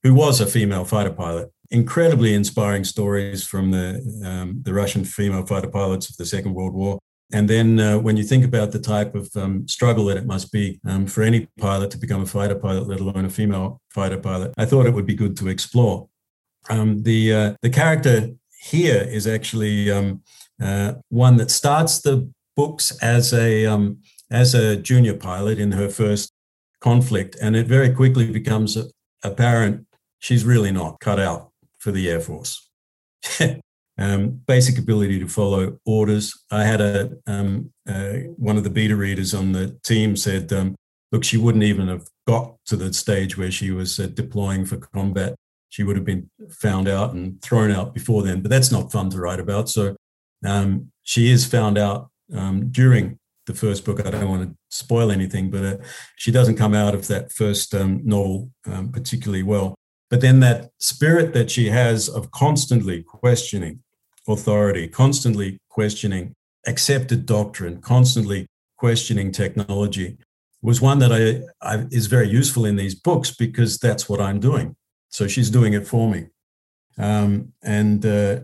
who 0.04 0.14
was 0.14 0.42
a 0.42 0.48
female 0.48 0.86
fighter 0.86 1.12
pilot. 1.12 1.52
Incredibly 1.70 2.34
inspiring 2.34 2.84
stories 2.84 3.46
from 3.46 3.72
the 3.72 4.02
um, 4.26 4.62
the 4.64 4.74
Russian 4.74 5.06
female 5.06 5.46
fighter 5.46 5.70
pilots 5.70 6.10
of 6.10 6.18
the 6.18 6.26
Second 6.26 6.54
World 6.54 6.74
War. 6.74 7.00
And 7.34 7.50
then 7.50 7.80
uh, 7.80 7.98
when 7.98 8.18
you 8.18 8.24
think 8.24 8.44
about 8.44 8.72
the 8.72 8.80
type 8.80 9.16
of 9.16 9.30
um, 9.36 9.68
struggle 9.68 10.06
that 10.06 10.18
it 10.18 10.26
must 10.26 10.52
be 10.52 10.80
um, 10.86 11.08
for 11.08 11.24
any 11.24 11.48
pilot 11.60 11.92
to 11.92 11.98
become 11.98 12.22
a 12.22 12.26
fighter 12.26 12.56
pilot, 12.56 12.88
let 12.88 13.00
alone 13.00 13.26
a 13.26 13.30
female 13.30 13.82
fighter 13.90 14.18
pilot, 14.18 14.54
I 14.58 14.66
thought 14.66 14.86
it 14.86 14.94
would 14.94 15.06
be 15.06 15.16
good 15.16 15.38
to 15.38 15.48
explore. 15.48 16.10
Um, 16.70 17.04
the 17.04 17.34
uh, 17.34 17.54
the 17.62 17.70
character 17.70 18.30
here 18.60 19.02
is 19.02 19.26
actually 19.26 19.90
um, 19.90 20.22
uh, 20.62 20.94
one 21.10 21.38
that 21.38 21.50
starts 21.50 22.02
the 22.02 22.30
books 22.56 22.92
as 23.02 23.34
a 23.34 23.66
um, 23.66 24.00
as 24.30 24.54
a 24.54 24.76
junior 24.76 25.16
pilot 25.16 25.58
in 25.60 25.72
her 25.72 25.90
first 25.90 26.32
conflict, 26.80 27.36
and 27.42 27.56
it 27.56 27.68
very 27.68 27.94
quickly 27.94 28.32
becomes 28.32 28.78
apparent 29.24 29.88
she's 30.20 30.46
really 30.46 30.72
not 30.72 31.00
cut 31.00 31.20
out 31.20 31.52
for 31.80 31.92
the 31.92 32.10
Air 32.10 32.20
Force. 32.20 32.70
um, 34.02 34.42
basic 34.48 34.80
ability 34.80 35.20
to 35.20 35.28
follow 35.28 35.80
orders. 35.86 36.34
I 36.50 36.64
had 36.64 36.82
a 36.82 37.12
um, 37.28 37.72
uh, 37.88 38.14
one 38.36 38.58
of 38.58 38.64
the 38.64 38.70
beta 38.70 38.96
readers 38.96 39.34
on 39.34 39.52
the 39.52 39.78
team 39.84 40.16
said, 40.16 40.52
um, 40.52 40.76
"Look, 41.12 41.24
she 41.24 41.38
wouldn't 41.38 41.64
even 41.64 41.88
have 41.88 42.08
got 42.28 42.56
to 42.66 42.76
the 42.76 42.94
stage 42.94 43.38
where 43.38 43.52
she 43.52 43.72
was 43.72 44.00
uh, 44.00 44.08
deploying 44.08 44.66
for 44.66 44.78
combat. 44.78 45.36
She 45.70 45.84
would 45.84 45.96
have 45.96 46.06
been 46.06 46.30
found 46.50 46.88
out 46.88 47.14
and 47.14 47.42
thrown 47.42 47.72
out 47.72 47.94
before 47.94 48.24
then. 48.24 48.42
But 48.42 48.50
that's 48.50 48.72
not 48.72 48.92
fun 48.92 49.10
to 49.12 49.20
write 49.20 49.40
about. 49.40 49.70
So 49.70 49.96
um, 50.46 50.92
she 51.04 51.32
is 51.32 51.46
found 51.46 51.78
out 51.78 52.10
um, 52.34 52.72
during 52.72 53.20
the 53.46 53.54
first 53.54 53.86
book. 53.86 54.06
I 54.06 54.10
don't 54.10 54.30
want 54.30 54.50
to 54.50 54.56
spoil 54.70 55.12
anything, 55.12 55.52
but 55.52 55.64
uh, 55.64 55.78
she 56.16 56.32
doesn't 56.32 56.58
come 56.58 56.74
out 56.74 56.96
of 56.96 57.08
that 57.08 57.32
first 57.32 57.74
um, 57.76 58.02
novel 58.04 58.52
particularly 58.92 59.44
well. 59.44 59.76
But 60.10 60.20
then 60.20 60.42
that 60.42 60.72
spirit 60.80 61.34
that 61.34 61.50
she 61.50 61.70
has 61.70 62.10
of 62.10 62.32
constantly 62.32 63.02
questioning 63.02 63.82
authority, 64.34 64.88
constantly 64.88 65.60
questioning 65.70 66.34
accepted 66.68 67.26
doctrine, 67.26 67.82
constantly 67.82 68.48
questioning 68.78 69.32
technology, 69.32 70.18
was 70.62 70.82
one 70.82 71.00
that 71.00 71.12
I, 71.12 71.42
I, 71.68 71.86
is 71.92 72.08
very 72.08 72.30
useful 72.30 72.66
in 72.66 72.76
these 72.76 72.96
books 72.96 73.32
because 73.32 73.78
that's 73.78 74.08
what 74.08 74.22
I'm 74.22 74.40
doing. 74.40 74.76
So 75.10 75.28
she's 75.28 75.50
doing 75.50 75.74
it 75.74 75.88
for 75.88 76.10
me, 76.10 76.28
um, 76.98 77.54
and 77.64 78.06
uh, 78.06 78.42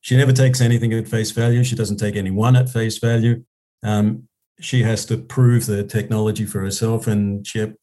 she 0.00 0.16
never 0.16 0.32
takes 0.32 0.60
anything 0.60 0.92
at 0.92 1.08
face 1.08 1.30
value. 1.30 1.62
She 1.64 1.76
doesn't 1.76 1.98
take 1.98 2.16
anyone 2.16 2.56
at 2.56 2.68
face 2.68 2.98
value. 2.98 3.44
Um, 3.82 4.28
she 4.60 4.82
has 4.82 5.04
to 5.06 5.18
prove 5.18 5.66
the 5.66 5.84
technology 5.84 6.46
for 6.46 6.60
herself, 6.60 7.06
and 7.06 7.46
she, 7.46 7.74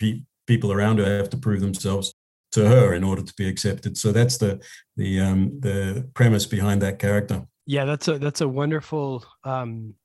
people 0.48 0.72
around 0.72 0.98
her 0.98 1.18
have 1.18 1.30
to 1.30 1.38
prove 1.38 1.62
themselves 1.62 2.13
to 2.54 2.68
her 2.68 2.94
in 2.94 3.04
order 3.04 3.22
to 3.22 3.34
be 3.36 3.48
accepted. 3.48 3.98
So 3.98 4.12
that's 4.12 4.38
the 4.38 4.64
the 4.96 5.20
um, 5.20 5.60
the 5.60 6.08
premise 6.14 6.46
behind 6.46 6.82
that 6.82 7.00
character. 7.00 7.46
Yeah, 7.66 7.86
that's 7.86 8.08
a 8.08 8.18
that's 8.18 8.42
a 8.42 8.48
wonderful 8.48 9.26
um, 9.44 9.96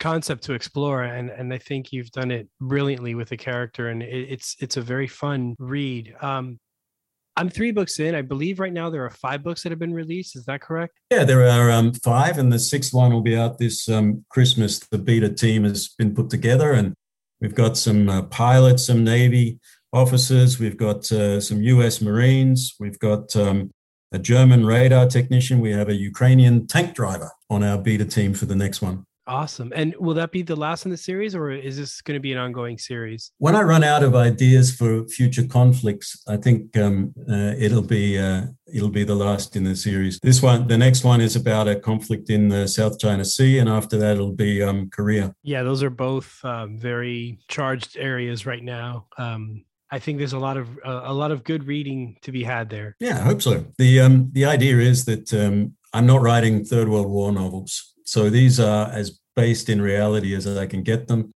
concept 0.00 0.44
to 0.44 0.54
explore, 0.54 1.02
and 1.02 1.30
and 1.30 1.52
I 1.52 1.58
think 1.58 1.92
you've 1.92 2.10
done 2.10 2.30
it 2.30 2.48
brilliantly 2.60 3.14
with 3.14 3.28
the 3.28 3.36
character, 3.36 3.88
and 3.88 4.02
it, 4.02 4.30
it's 4.30 4.56
it's 4.60 4.76
a 4.76 4.82
very 4.82 5.06
fun 5.06 5.54
read. 5.58 6.14
Um, 6.20 6.58
I'm 7.36 7.48
three 7.48 7.70
books 7.70 8.00
in. 8.00 8.16
I 8.16 8.22
believe 8.22 8.58
right 8.58 8.72
now 8.72 8.90
there 8.90 9.04
are 9.04 9.10
five 9.10 9.44
books 9.44 9.62
that 9.62 9.70
have 9.70 9.78
been 9.78 9.94
released. 9.94 10.34
Is 10.34 10.44
that 10.46 10.60
correct? 10.60 10.98
Yeah, 11.10 11.22
there 11.22 11.48
are 11.48 11.70
um, 11.70 11.92
five, 11.92 12.38
and 12.38 12.52
the 12.52 12.58
sixth 12.58 12.92
one 12.92 13.12
will 13.12 13.20
be 13.20 13.36
out 13.36 13.58
this 13.58 13.88
um, 13.88 14.24
Christmas. 14.28 14.80
The 14.80 14.98
beta 14.98 15.28
team 15.28 15.64
has 15.64 15.88
been 15.88 16.14
put 16.14 16.30
together, 16.30 16.72
and 16.72 16.94
we've 17.40 17.54
got 17.54 17.76
some 17.76 18.08
uh, 18.08 18.22
pilots, 18.22 18.86
some 18.86 19.04
Navy 19.04 19.60
officers, 19.92 20.58
we've 20.58 20.76
got 20.76 21.10
uh, 21.12 21.40
some 21.40 21.62
US 21.62 22.00
Marines, 22.00 22.74
we've 22.78 22.98
got 22.98 23.34
um, 23.36 23.70
a 24.12 24.18
German 24.18 24.64
radar 24.64 25.06
technician. 25.06 25.60
We 25.60 25.72
have 25.72 25.88
a 25.88 25.94
Ukrainian 25.94 26.66
tank 26.66 26.94
driver 26.94 27.30
on 27.50 27.62
our 27.62 27.78
beta 27.78 28.04
team 28.04 28.34
for 28.34 28.46
the 28.46 28.56
next 28.56 28.80
one. 28.80 29.04
Awesome. 29.26 29.70
And 29.76 29.94
will 29.98 30.14
that 30.14 30.32
be 30.32 30.40
the 30.40 30.56
last 30.56 30.86
in 30.86 30.90
the 30.90 30.96
series 30.96 31.34
or 31.34 31.50
is 31.50 31.76
this 31.76 32.00
going 32.00 32.16
to 32.16 32.20
be 32.20 32.32
an 32.32 32.38
ongoing 32.38 32.78
series? 32.78 33.30
When 33.36 33.54
I 33.54 33.60
run 33.60 33.84
out 33.84 34.02
of 34.02 34.16
ideas 34.16 34.74
for 34.74 35.06
future 35.06 35.44
conflicts, 35.44 36.22
I 36.26 36.38
think 36.38 36.74
um, 36.78 37.12
uh, 37.30 37.52
it'll 37.58 37.82
be 37.82 38.18
uh, 38.18 38.46
it'll 38.72 38.88
be 38.88 39.04
the 39.04 39.14
last 39.14 39.54
in 39.54 39.64
the 39.64 39.76
series. 39.76 40.18
This 40.22 40.40
one, 40.40 40.66
the 40.66 40.78
next 40.78 41.04
one 41.04 41.20
is 41.20 41.36
about 41.36 41.68
a 41.68 41.76
conflict 41.76 42.30
in 42.30 42.48
the 42.48 42.66
South 42.66 42.98
China 42.98 43.22
Sea 43.22 43.58
and 43.58 43.68
after 43.68 43.98
that 43.98 44.12
it'll 44.12 44.32
be 44.32 44.62
um, 44.62 44.88
Korea. 44.88 45.34
Yeah, 45.42 45.62
those 45.62 45.82
are 45.82 45.90
both 45.90 46.42
um, 46.42 46.78
very 46.78 47.38
charged 47.48 47.98
areas 47.98 48.46
right 48.46 48.64
now. 48.64 49.08
I 49.90 49.98
think 49.98 50.18
there's 50.18 50.34
a 50.34 50.38
lot 50.38 50.56
of 50.56 50.68
uh, 50.84 51.02
a 51.04 51.14
lot 51.14 51.30
of 51.30 51.44
good 51.44 51.64
reading 51.64 52.16
to 52.22 52.32
be 52.32 52.44
had 52.44 52.68
there. 52.68 52.96
Yeah, 53.00 53.18
I 53.18 53.22
hope 53.22 53.42
so. 53.42 53.64
the 53.78 54.00
um, 54.00 54.30
The 54.32 54.44
idea 54.44 54.78
is 54.78 55.04
that 55.06 55.32
um, 55.32 55.74
I'm 55.92 56.06
not 56.06 56.22
writing 56.22 56.64
Third 56.64 56.88
World 56.88 57.08
War 57.08 57.32
novels, 57.32 57.94
so 58.04 58.30
these 58.30 58.60
are 58.60 58.90
as 58.90 59.18
based 59.34 59.68
in 59.68 59.80
reality 59.80 60.34
as 60.34 60.46
I 60.46 60.66
can 60.66 60.82
get 60.82 61.08
them. 61.08 61.32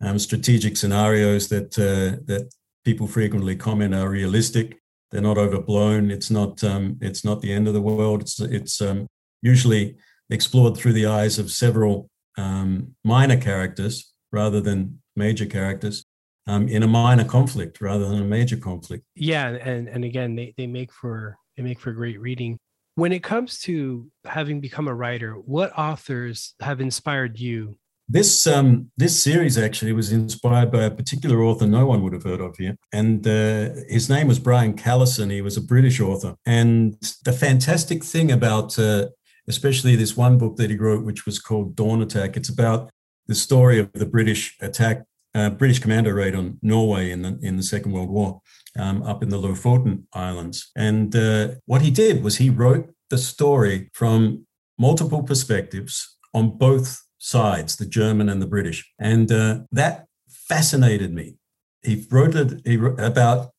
Um, 0.00 0.18
strategic 0.18 0.76
scenarios 0.76 1.48
that 1.48 1.78
uh, 1.78 2.22
that 2.26 2.52
people 2.84 3.06
frequently 3.06 3.56
comment 3.56 3.94
are 3.94 4.08
realistic. 4.08 4.78
They're 5.10 5.20
not 5.20 5.38
overblown. 5.38 6.10
It's 6.10 6.30
not 6.30 6.62
um, 6.62 6.98
it's 7.00 7.24
not 7.24 7.40
the 7.40 7.52
end 7.52 7.66
of 7.66 7.74
the 7.74 7.82
world. 7.82 8.20
It's 8.20 8.38
it's 8.40 8.80
um, 8.80 9.06
usually 9.42 9.96
explored 10.30 10.76
through 10.76 10.92
the 10.92 11.06
eyes 11.06 11.38
of 11.38 11.50
several 11.50 12.08
um, 12.38 12.94
minor 13.04 13.40
characters 13.40 14.12
rather 14.32 14.60
than 14.60 15.00
major 15.16 15.46
characters 15.46 16.04
um, 16.46 16.68
in 16.68 16.82
a 16.82 16.86
minor 16.86 17.24
conflict 17.24 17.80
rather 17.80 18.08
than 18.08 18.20
a 18.20 18.24
major 18.24 18.56
conflict. 18.56 19.04
Yeah, 19.14 19.48
and 19.48 19.88
and 19.88 20.04
again, 20.04 20.36
they 20.36 20.54
they 20.56 20.66
make 20.66 20.92
for 20.92 21.38
they 21.56 21.62
make 21.62 21.80
for 21.80 21.92
great 21.92 22.20
reading. 22.20 22.58
When 22.94 23.12
it 23.12 23.22
comes 23.22 23.58
to 23.60 24.06
having 24.24 24.60
become 24.60 24.88
a 24.88 24.94
writer, 24.94 25.34
what 25.34 25.76
authors 25.78 26.54
have 26.60 26.80
inspired 26.80 27.38
you? 27.38 27.76
This 28.08 28.46
um, 28.46 28.90
this 28.96 29.20
series 29.20 29.58
actually 29.58 29.92
was 29.92 30.12
inspired 30.12 30.70
by 30.70 30.84
a 30.84 30.90
particular 30.90 31.42
author 31.42 31.66
no 31.66 31.86
one 31.86 32.02
would 32.02 32.12
have 32.12 32.22
heard 32.22 32.40
of 32.40 32.56
here, 32.56 32.76
and 32.92 33.26
uh, 33.26 33.70
his 33.88 34.08
name 34.08 34.28
was 34.28 34.38
Brian 34.38 34.74
Callison. 34.74 35.30
He 35.30 35.42
was 35.42 35.56
a 35.56 35.62
British 35.62 36.00
author, 36.00 36.36
and 36.46 36.96
the 37.24 37.32
fantastic 37.32 38.04
thing 38.04 38.30
about 38.30 38.78
uh, 38.78 39.08
especially 39.48 39.96
this 39.96 40.16
one 40.16 40.38
book 40.38 40.56
that 40.56 40.70
he 40.70 40.76
wrote, 40.76 41.04
which 41.04 41.26
was 41.26 41.38
called 41.38 41.76
Dawn 41.76 42.02
Attack, 42.02 42.36
it's 42.36 42.48
about 42.48 42.90
the 43.26 43.34
story 43.34 43.78
of 43.78 43.92
the 43.92 44.06
British 44.06 44.56
attack 44.60 45.04
British 45.50 45.78
commando 45.78 46.10
raid 46.10 46.34
on 46.34 46.58
Norway 46.62 47.10
in 47.10 47.22
the 47.22 47.38
in 47.42 47.56
the 47.56 47.62
Second 47.62 47.92
World 47.92 48.10
War, 48.10 48.40
um, 48.78 49.02
up 49.02 49.22
in 49.22 49.28
the 49.28 49.38
Lofoten 49.38 50.04
Islands. 50.12 50.70
And 50.76 51.14
uh, 51.14 51.48
what 51.66 51.82
he 51.82 51.90
did 51.90 52.22
was 52.24 52.36
he 52.36 52.50
wrote 52.50 52.88
the 53.10 53.18
story 53.18 53.90
from 53.92 54.46
multiple 54.78 55.22
perspectives 55.22 56.16
on 56.32 56.56
both 56.56 57.02
sides, 57.18 57.76
the 57.76 57.86
German 57.86 58.28
and 58.28 58.40
the 58.40 58.46
British, 58.46 58.90
and 58.98 59.30
uh, 59.30 59.60
that 59.72 60.06
fascinated 60.28 61.12
me. 61.12 61.36
He 61.82 62.06
wrote 62.10 62.34
it 62.34 62.60
he 62.64 62.76
wrote 62.76 63.00
about. 63.00 63.50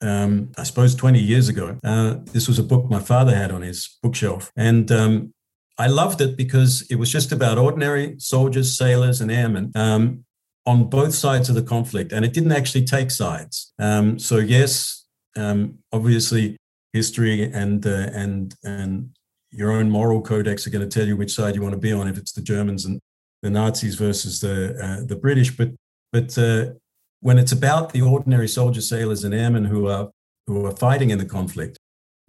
Um, 0.00 0.52
I 0.58 0.64
suppose 0.64 0.94
20 0.94 1.18
years 1.18 1.48
ago. 1.48 1.78
Uh, 1.82 2.16
this 2.32 2.46
was 2.46 2.58
a 2.58 2.62
book 2.62 2.90
my 2.90 3.00
father 3.00 3.34
had 3.34 3.50
on 3.50 3.62
his 3.62 3.96
bookshelf. 4.02 4.52
And 4.54 4.92
um, 4.92 5.32
I 5.78 5.86
loved 5.86 6.20
it 6.20 6.36
because 6.36 6.86
it 6.90 6.96
was 6.96 7.10
just 7.10 7.32
about 7.32 7.58
ordinary 7.58 8.16
soldiers, 8.18 8.76
sailors, 8.76 9.20
and 9.20 9.30
airmen 9.30 9.72
um, 9.74 10.23
on 10.66 10.84
both 10.84 11.14
sides 11.14 11.48
of 11.48 11.54
the 11.54 11.62
conflict, 11.62 12.12
and 12.12 12.24
it 12.24 12.32
didn't 12.32 12.52
actually 12.52 12.84
take 12.84 13.10
sides. 13.10 13.72
Um, 13.78 14.18
so 14.18 14.38
yes, 14.38 15.06
um, 15.36 15.78
obviously, 15.92 16.56
history 16.92 17.50
and 17.52 17.86
uh, 17.86 18.08
and 18.12 18.54
and 18.64 19.10
your 19.50 19.70
own 19.70 19.90
moral 19.90 20.20
codex 20.20 20.66
are 20.66 20.70
going 20.70 20.88
to 20.88 20.98
tell 20.98 21.06
you 21.06 21.16
which 21.16 21.32
side 21.32 21.54
you 21.54 21.62
want 21.62 21.74
to 21.74 21.80
be 21.80 21.92
on 21.92 22.08
if 22.08 22.18
it's 22.18 22.32
the 22.32 22.42
Germans 22.42 22.84
and 22.84 23.00
the 23.42 23.50
Nazis 23.50 23.94
versus 23.94 24.40
the 24.40 24.76
uh, 24.82 25.06
the 25.06 25.16
British. 25.16 25.56
But 25.56 25.70
but 26.12 26.36
uh, 26.38 26.72
when 27.20 27.38
it's 27.38 27.52
about 27.52 27.92
the 27.92 28.02
ordinary 28.02 28.48
soldiers, 28.48 28.88
sailors, 28.88 29.24
and 29.24 29.34
airmen 29.34 29.66
who 29.66 29.88
are 29.88 30.10
who 30.46 30.64
are 30.66 30.76
fighting 30.76 31.10
in 31.10 31.18
the 31.18 31.24
conflict, 31.26 31.78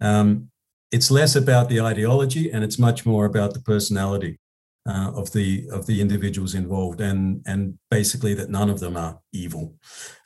um, 0.00 0.50
it's 0.92 1.10
less 1.10 1.34
about 1.34 1.68
the 1.68 1.80
ideology 1.80 2.50
and 2.50 2.62
it's 2.62 2.78
much 2.78 3.04
more 3.04 3.24
about 3.24 3.54
the 3.54 3.60
personality 3.60 4.38
uh, 4.86 5.10
of 5.14 5.32
the 5.32 5.68
of 5.72 5.86
the 5.86 6.00
individuals 6.00 6.54
involved, 6.54 7.00
and 7.00 7.42
and 7.46 7.78
basically 7.90 8.34
that 8.34 8.50
none 8.50 8.70
of 8.70 8.80
them 8.80 8.96
are 8.96 9.18
evil. 9.32 9.74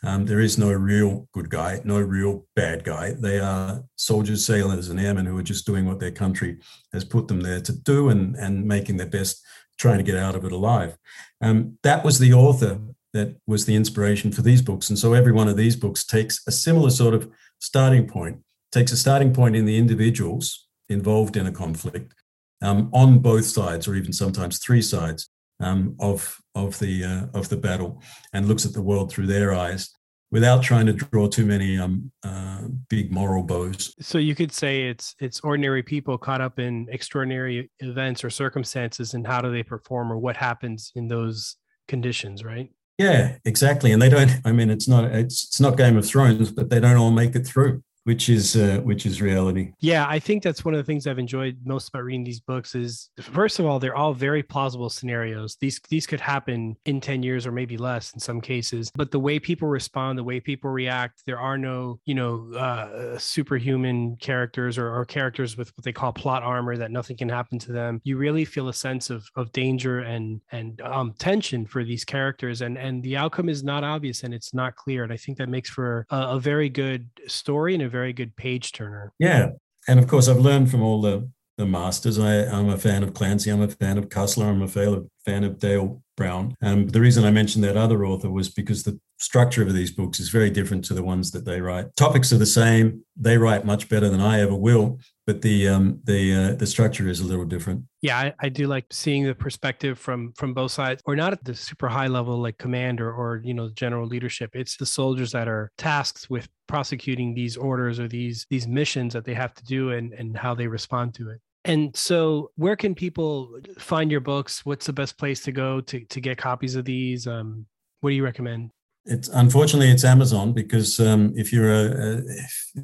Um, 0.04 0.26
there 0.26 0.40
is 0.40 0.58
no 0.58 0.70
real 0.72 1.28
good 1.32 1.48
guy, 1.50 1.80
no 1.84 2.00
real 2.00 2.46
bad 2.54 2.84
guy. 2.84 3.12
They 3.12 3.38
are 3.38 3.82
soldiers, 3.96 4.44
sailors, 4.44 4.88
and 4.88 5.00
airmen 5.00 5.26
who 5.26 5.38
are 5.38 5.42
just 5.42 5.66
doing 5.66 5.86
what 5.86 5.98
their 5.98 6.10
country 6.10 6.58
has 6.92 7.04
put 7.04 7.28
them 7.28 7.40
there 7.40 7.60
to 7.60 7.72
do, 7.72 8.10
and 8.10 8.36
and 8.36 8.66
making 8.66 8.98
their 8.98 9.06
best, 9.06 9.42
trying 9.78 9.98
to 9.98 10.04
get 10.04 10.16
out 10.16 10.34
of 10.34 10.44
it 10.44 10.52
alive. 10.52 10.98
Um, 11.40 11.78
that 11.82 12.04
was 12.04 12.18
the 12.18 12.34
author 12.34 12.78
that 13.12 13.36
was 13.46 13.64
the 13.64 13.74
inspiration 13.74 14.30
for 14.30 14.42
these 14.42 14.62
books, 14.62 14.90
and 14.90 14.98
so 14.98 15.14
every 15.14 15.32
one 15.32 15.48
of 15.48 15.56
these 15.56 15.76
books 15.76 16.04
takes 16.04 16.46
a 16.46 16.52
similar 16.52 16.90
sort 16.90 17.14
of 17.14 17.30
starting 17.60 18.06
point, 18.06 18.40
takes 18.72 18.92
a 18.92 18.96
starting 18.96 19.32
point 19.32 19.56
in 19.56 19.64
the 19.64 19.78
individuals 19.78 20.66
involved 20.88 21.36
in 21.36 21.46
a 21.46 21.52
conflict 21.52 22.14
um, 22.62 22.90
on 22.92 23.18
both 23.18 23.44
sides, 23.44 23.88
or 23.88 23.94
even 23.94 24.12
sometimes 24.12 24.58
three 24.58 24.82
sides 24.82 25.28
um, 25.60 25.96
of 26.00 26.38
of 26.54 26.78
the 26.78 27.04
uh, 27.04 27.38
of 27.38 27.48
the 27.48 27.56
battle, 27.56 28.02
and 28.32 28.48
looks 28.48 28.66
at 28.66 28.72
the 28.72 28.82
world 28.82 29.10
through 29.10 29.26
their 29.26 29.54
eyes 29.54 29.90
without 30.30 30.62
trying 30.62 30.86
to 30.86 30.92
draw 30.92 31.26
too 31.26 31.44
many 31.44 31.76
um, 31.76 32.10
uh, 32.22 32.62
big 32.88 33.10
moral 33.12 33.42
bows. 33.42 33.94
So 34.00 34.18
you 34.18 34.34
could 34.34 34.52
say 34.52 34.84
it's 34.84 35.14
it's 35.18 35.40
ordinary 35.40 35.82
people 35.82 36.18
caught 36.18 36.40
up 36.40 36.58
in 36.58 36.86
extraordinary 36.90 37.70
events 37.80 38.24
or 38.24 38.30
circumstances, 38.30 39.14
and 39.14 39.26
how 39.26 39.40
do 39.40 39.50
they 39.50 39.62
perform, 39.62 40.12
or 40.12 40.18
what 40.18 40.36
happens 40.36 40.92
in 40.94 41.08
those 41.08 41.56
conditions, 41.88 42.44
right? 42.44 42.70
Yeah, 42.98 43.38
exactly. 43.44 43.92
And 43.92 44.02
they 44.02 44.10
don't. 44.10 44.30
I 44.44 44.52
mean, 44.52 44.70
it's 44.70 44.86
not 44.86 45.04
it's 45.04 45.44
it's 45.44 45.60
not 45.60 45.76
Game 45.76 45.96
of 45.96 46.06
Thrones, 46.06 46.50
but 46.50 46.70
they 46.70 46.80
don't 46.80 46.96
all 46.96 47.10
make 47.10 47.34
it 47.34 47.46
through 47.46 47.82
which 48.04 48.28
is 48.28 48.56
uh, 48.56 48.80
which 48.82 49.06
is 49.06 49.20
reality. 49.20 49.72
Yeah 49.80 50.06
i 50.08 50.18
think 50.18 50.42
that's 50.42 50.64
one 50.64 50.74
of 50.74 50.78
the 50.78 50.84
things 50.84 51.06
i've 51.06 51.18
enjoyed 51.18 51.56
most 51.64 51.88
about 51.88 52.04
reading 52.04 52.24
these 52.24 52.40
books 52.40 52.74
is 52.74 53.10
first 53.20 53.58
of 53.58 53.66
all 53.66 53.78
they're 53.78 53.96
all 53.96 54.14
very 54.14 54.42
plausible 54.42 54.90
scenarios. 54.90 55.56
These 55.60 55.80
these 55.88 56.06
could 56.06 56.20
happen 56.20 56.76
in 56.84 57.00
10 57.00 57.22
years 57.22 57.46
or 57.46 57.52
maybe 57.52 57.76
less 57.76 58.12
in 58.12 58.20
some 58.20 58.40
cases 58.40 58.90
but 58.94 59.10
the 59.10 59.18
way 59.18 59.38
people 59.38 59.68
respond 59.68 60.18
the 60.18 60.24
way 60.24 60.40
people 60.40 60.70
react 60.70 61.22
there 61.26 61.38
are 61.38 61.58
no 61.58 62.00
you 62.04 62.14
know 62.14 62.50
uh, 62.56 63.18
superhuman 63.18 64.16
characters 64.16 64.78
or, 64.78 64.94
or 64.94 65.04
characters 65.04 65.56
with 65.56 65.72
what 65.76 65.84
they 65.84 65.92
call 65.92 66.12
plot 66.12 66.42
armor 66.42 66.76
that 66.76 66.90
nothing 66.90 67.16
can 67.16 67.28
happen 67.28 67.58
to 67.58 67.72
them. 67.72 68.00
You 68.04 68.16
really 68.16 68.44
feel 68.44 68.68
a 68.68 68.74
sense 68.74 69.10
of 69.10 69.26
of 69.36 69.52
danger 69.52 70.00
and 70.00 70.40
and 70.52 70.80
um, 70.82 71.14
tension 71.18 71.66
for 71.66 71.84
these 71.84 72.04
characters 72.04 72.62
and 72.62 72.76
and 72.76 73.02
the 73.02 73.16
outcome 73.16 73.48
is 73.48 73.62
not 73.62 73.84
obvious 73.84 74.22
and 74.22 74.34
it's 74.34 74.52
not 74.54 74.76
clear 74.76 75.04
and 75.04 75.12
i 75.12 75.16
think 75.16 75.38
that 75.38 75.48
makes 75.48 75.70
for 75.70 76.06
a, 76.10 76.36
a 76.36 76.40
very 76.40 76.68
good 76.68 77.08
story 77.26 77.74
and 77.74 77.82
a 77.82 77.88
very 77.90 78.12
good 78.12 78.36
page 78.36 78.72
turner. 78.72 79.12
Yeah. 79.18 79.50
And 79.88 79.98
of 79.98 80.06
course, 80.06 80.28
I've 80.28 80.38
learned 80.38 80.70
from 80.70 80.82
all 80.82 81.00
the, 81.00 81.28
the 81.58 81.66
masters. 81.66 82.18
I, 82.18 82.34
am 82.34 82.68
a 82.68 82.78
fan 82.78 83.02
of 83.02 83.14
Clancy. 83.14 83.50
I'm 83.50 83.62
a 83.62 83.68
fan 83.68 83.98
of 83.98 84.08
Cussler. 84.08 84.48
I'm 84.48 84.62
a 84.62 84.68
fan 84.68 85.44
of 85.44 85.58
Dale 85.58 86.02
Brown. 86.16 86.54
Um, 86.62 86.88
the 86.88 87.00
reason 87.00 87.24
I 87.24 87.30
mentioned 87.30 87.64
that 87.64 87.76
other 87.76 88.04
author 88.04 88.30
was 88.30 88.48
because 88.48 88.82
the 88.82 88.98
structure 89.18 89.62
of 89.62 89.74
these 89.74 89.90
books 89.90 90.20
is 90.20 90.30
very 90.30 90.50
different 90.50 90.84
to 90.86 90.94
the 90.94 91.02
ones 91.02 91.30
that 91.30 91.44
they 91.44 91.60
write. 91.60 91.94
Topics 91.96 92.32
are 92.32 92.38
the 92.38 92.46
same. 92.46 93.04
They 93.16 93.38
write 93.38 93.64
much 93.64 93.88
better 93.88 94.08
than 94.08 94.20
I 94.20 94.40
ever 94.40 94.54
will, 94.54 94.98
but 95.30 95.42
the 95.42 95.68
um, 95.68 96.00
the 96.04 96.34
uh, 96.34 96.54
the 96.56 96.66
structure 96.66 97.08
is 97.08 97.20
a 97.20 97.24
little 97.24 97.44
different. 97.44 97.84
Yeah, 98.02 98.18
I, 98.18 98.34
I, 98.40 98.48
do 98.48 98.66
like 98.66 98.86
seeing 98.90 99.24
the 99.24 99.34
perspective 99.34 99.96
from 99.96 100.32
from 100.32 100.54
both 100.54 100.72
sides, 100.72 101.00
or 101.04 101.14
not 101.14 101.32
at 101.32 101.44
the 101.44 101.54
super 101.54 101.88
high 101.88 102.08
level 102.08 102.36
like 102.42 102.58
commander 102.58 103.12
or 103.12 103.40
you 103.44 103.54
know 103.54 103.70
general 103.70 104.08
leadership. 104.08 104.50
It's 104.54 104.76
the 104.76 104.86
soldiers 104.86 105.30
that 105.30 105.46
are 105.46 105.70
tasked 105.78 106.28
with 106.30 106.48
prosecuting 106.66 107.32
these 107.32 107.56
orders 107.56 108.00
or 108.00 108.08
these 108.08 108.44
these 108.50 108.66
missions 108.66 109.12
that 109.12 109.24
they 109.24 109.34
have 109.34 109.54
to 109.54 109.64
do 109.64 109.92
and 109.92 110.12
and 110.14 110.36
how 110.36 110.52
they 110.52 110.66
respond 110.66 111.14
to 111.14 111.30
it. 111.30 111.40
And 111.64 111.96
so, 111.96 112.50
where 112.56 112.74
can 112.74 112.96
people 112.96 113.56
find 113.78 114.10
your 114.10 114.20
books? 114.20 114.66
What's 114.66 114.86
the 114.86 114.92
best 114.92 115.16
place 115.16 115.42
to 115.44 115.52
go 115.52 115.80
to 115.80 116.04
to 116.06 116.20
get 116.20 116.38
copies 116.38 116.74
of 116.74 116.84
these? 116.84 117.28
Um, 117.28 117.66
what 118.00 118.10
do 118.10 118.16
you 118.16 118.24
recommend? 118.24 118.72
It's 119.06 119.28
unfortunately 119.28 119.90
it's 119.90 120.04
Amazon 120.04 120.52
because 120.52 121.00
um, 121.00 121.32
if 121.34 121.52
you're 121.52 121.72
a, 121.72 121.84
a, 121.86 122.22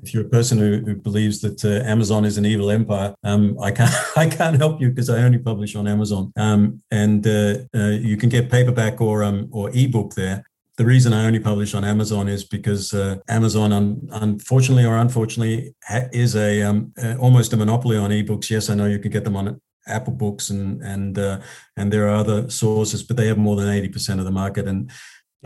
if 0.03 0.15
you're 0.15 0.25
a 0.25 0.29
person 0.29 0.57
who, 0.59 0.79
who 0.79 0.95
believes 0.95 1.41
that 1.43 1.63
uh, 1.65 1.87
Amazon 1.89 2.25
is 2.25 2.39
an 2.39 2.47
evil 2.47 2.71
empire, 2.71 3.15
um, 3.23 3.57
I 3.61 3.71
can't 3.71 3.95
I 4.17 4.29
can't 4.29 4.57
help 4.57 4.81
you 4.81 4.89
because 4.89 5.11
I 5.11 5.23
only 5.23 5.39
publish 5.39 5.77
on 5.77 5.87
Amazon. 5.87 6.33
Um, 6.37 6.83
and 6.91 7.27
uh, 7.27 7.59
uh, 7.75 7.91
you 7.91 8.17
can 8.17 8.31
get 8.31 8.51
paperback 8.51 9.01
or 9.01 9.25
um, 9.25 9.49
or 9.53 9.71
ebook 9.71 10.15
there. 10.15 10.45
The 10.79 10.87
reason 10.87 11.13
I 11.13 11.27
only 11.27 11.41
publish 11.41 11.75
on 11.75 11.85
Amazon 11.85 12.29
is 12.29 12.45
because 12.45 12.93
uh, 12.93 13.17
Amazon, 13.29 13.73
un- 13.73 14.09
unfortunately 14.13 14.85
or 14.85 14.97
unfortunately, 14.97 15.75
ha- 15.85 16.09
is 16.13 16.35
a 16.35 16.63
um, 16.63 16.93
almost 17.21 17.53
a 17.53 17.57
monopoly 17.59 17.99
on 17.99 18.11
ebooks. 18.11 18.51
Yes, 18.51 18.71
I 18.71 18.75
know 18.75 18.87
you 18.87 18.99
can 18.99 19.11
get 19.11 19.25
them 19.25 19.37
on 19.37 19.61
Apple 19.87 20.13
Books 20.13 20.51
and 20.51 20.83
and 20.83 21.19
uh, 21.19 21.41
and 21.77 21.93
there 21.93 22.09
are 22.09 22.17
other 22.17 22.49
sources, 22.51 23.03
but 23.03 23.17
they 23.17 23.27
have 23.27 23.39
more 23.39 23.57
than 23.57 23.69
eighty 23.69 23.89
percent 23.89 24.19
of 24.19 24.27
the 24.27 24.33
market 24.33 24.67
and 24.67 24.91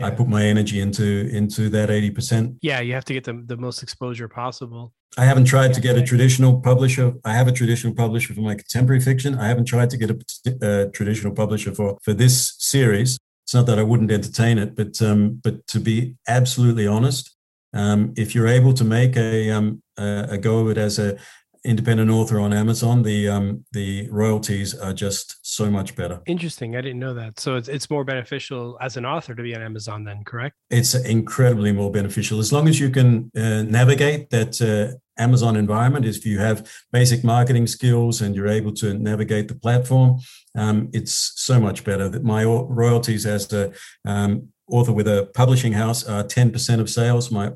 yeah. 0.01 0.07
I 0.07 0.11
put 0.11 0.27
my 0.27 0.43
energy 0.43 0.79
into 0.79 1.29
into 1.31 1.69
that 1.69 1.89
80%. 1.89 2.57
Yeah, 2.61 2.79
you 2.81 2.93
have 2.93 3.05
to 3.05 3.13
get 3.13 3.23
the, 3.23 3.43
the 3.45 3.57
most 3.57 3.81
exposure 3.81 4.27
possible. 4.27 4.93
I 5.17 5.25
haven't 5.25 5.45
tried 5.45 5.73
to 5.73 5.81
get 5.81 5.97
a 5.97 6.01
traditional 6.01 6.59
publisher. 6.61 7.13
I 7.25 7.33
have 7.33 7.47
a 7.47 7.51
traditional 7.51 7.93
publisher 7.93 8.33
for 8.33 8.41
my 8.41 8.55
contemporary 8.55 9.01
fiction. 9.01 9.37
I 9.37 9.47
haven't 9.47 9.65
tried 9.65 9.89
to 9.91 9.97
get 9.97 10.11
a, 10.11 10.17
a 10.61 10.89
traditional 10.89 11.33
publisher 11.33 11.73
for 11.73 11.97
for 12.01 12.13
this 12.13 12.55
series. 12.59 13.17
It's 13.45 13.53
not 13.53 13.65
that 13.65 13.79
I 13.79 13.83
wouldn't 13.83 14.11
entertain 14.11 14.57
it, 14.57 14.75
but 14.75 15.01
um, 15.01 15.39
but 15.43 15.67
to 15.67 15.79
be 15.79 16.15
absolutely 16.27 16.87
honest, 16.87 17.35
um, 17.73 18.13
if 18.15 18.33
you're 18.33 18.47
able 18.47 18.73
to 18.73 18.83
make 18.83 19.17
a 19.17 19.49
um, 19.51 19.81
a, 19.97 20.27
a 20.31 20.37
go 20.37 20.59
of 20.59 20.69
it 20.69 20.77
as 20.77 20.99
a 20.99 21.17
independent 21.63 22.09
author 22.09 22.39
on 22.39 22.53
Amazon, 22.53 23.03
the 23.03 23.29
um, 23.29 23.65
the 23.71 24.09
royalties 24.09 24.73
are 24.77 24.93
just 24.93 25.37
so 25.41 25.69
much 25.69 25.95
better. 25.95 26.21
Interesting. 26.25 26.75
I 26.75 26.81
didn't 26.81 26.99
know 26.99 27.13
that. 27.13 27.39
So 27.39 27.55
it's 27.55 27.67
it's 27.67 27.89
more 27.89 28.03
beneficial 28.03 28.77
as 28.81 28.97
an 28.97 29.05
author 29.05 29.35
to 29.35 29.43
be 29.43 29.55
on 29.55 29.61
Amazon, 29.61 30.03
then, 30.03 30.23
correct? 30.23 30.55
It's 30.69 30.95
incredibly 30.95 31.71
more 31.71 31.91
beneficial 31.91 32.39
as 32.39 32.51
long 32.51 32.67
as 32.67 32.79
you 32.79 32.89
can 32.89 33.31
uh, 33.35 33.63
navigate 33.63 34.29
that. 34.31 34.61
Uh, 34.61 34.97
Amazon 35.17 35.55
environment 35.55 36.05
if 36.05 36.25
you 36.25 36.39
have 36.39 36.67
basic 36.91 37.23
marketing 37.23 37.67
skills 37.67 38.21
and 38.21 38.35
you're 38.35 38.47
able 38.47 38.73
to 38.73 38.95
navigate 38.95 39.47
the 39.49 39.53
platform. 39.53 40.19
Um, 40.55 40.89
it's 40.93 41.33
so 41.35 41.59
much 41.59 41.83
better 41.83 42.09
that 42.09 42.23
my 42.23 42.43
royalties 42.43 43.27
as 43.27 43.51
a 43.53 43.71
um, 44.03 44.47
author 44.67 44.93
with 44.93 45.07
a 45.07 45.29
publishing 45.35 45.73
house 45.73 46.07
are 46.07 46.23
10% 46.23 46.79
of 46.79 46.89
sales. 46.89 47.29
My 47.29 47.51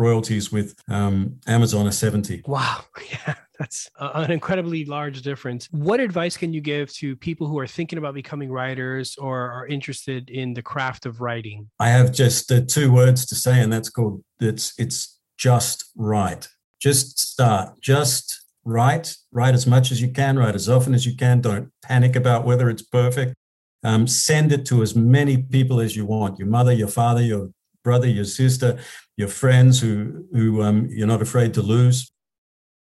royalties 0.00 0.50
with 0.50 0.74
um, 0.88 1.38
Amazon 1.46 1.86
are 1.86 1.92
70. 1.92 2.42
Wow. 2.46 2.84
Yeah, 3.10 3.34
that's 3.58 3.90
an 3.98 4.30
incredibly 4.30 4.84
large 4.84 5.20
difference. 5.22 5.66
What 5.72 5.98
advice 6.00 6.36
can 6.36 6.52
you 6.52 6.60
give 6.60 6.92
to 6.94 7.16
people 7.16 7.46
who 7.48 7.58
are 7.58 7.66
thinking 7.66 7.98
about 7.98 8.14
becoming 8.14 8.50
writers 8.50 9.16
or 9.16 9.50
are 9.50 9.66
interested 9.66 10.30
in 10.30 10.54
the 10.54 10.62
craft 10.62 11.06
of 11.06 11.20
writing? 11.20 11.68
I 11.80 11.88
have 11.88 12.12
just 12.12 12.52
uh, 12.52 12.60
two 12.66 12.92
words 12.92 13.26
to 13.26 13.34
say, 13.34 13.60
and 13.60 13.72
that's 13.72 13.90
called 13.90 14.22
it's 14.38 14.72
it's 14.78 15.18
just 15.36 15.90
write. 15.96 16.48
Just 16.80 17.18
start. 17.18 17.80
Just 17.80 18.40
write. 18.64 19.16
Write 19.32 19.54
as 19.54 19.66
much 19.66 19.90
as 19.90 20.00
you 20.00 20.10
can. 20.10 20.38
Write 20.38 20.54
as 20.54 20.68
often 20.68 20.94
as 20.94 21.04
you 21.04 21.16
can. 21.16 21.40
Don't 21.40 21.70
panic 21.82 22.14
about 22.14 22.44
whether 22.44 22.70
it's 22.70 22.82
perfect. 22.82 23.34
Um, 23.82 24.06
send 24.06 24.52
it 24.52 24.64
to 24.66 24.82
as 24.82 24.94
many 24.94 25.38
people 25.42 25.80
as 25.80 25.96
you 25.96 26.06
want 26.06 26.38
your 26.38 26.48
mother, 26.48 26.72
your 26.72 26.88
father, 26.88 27.22
your 27.22 27.50
brother, 27.82 28.06
your 28.06 28.24
sister, 28.24 28.78
your 29.20 29.28
friends 29.28 29.80
who 29.80 30.24
who 30.32 30.62
um, 30.62 30.88
you're 30.90 31.12
not 31.14 31.22
afraid 31.22 31.52
to 31.54 31.62
lose. 31.62 32.10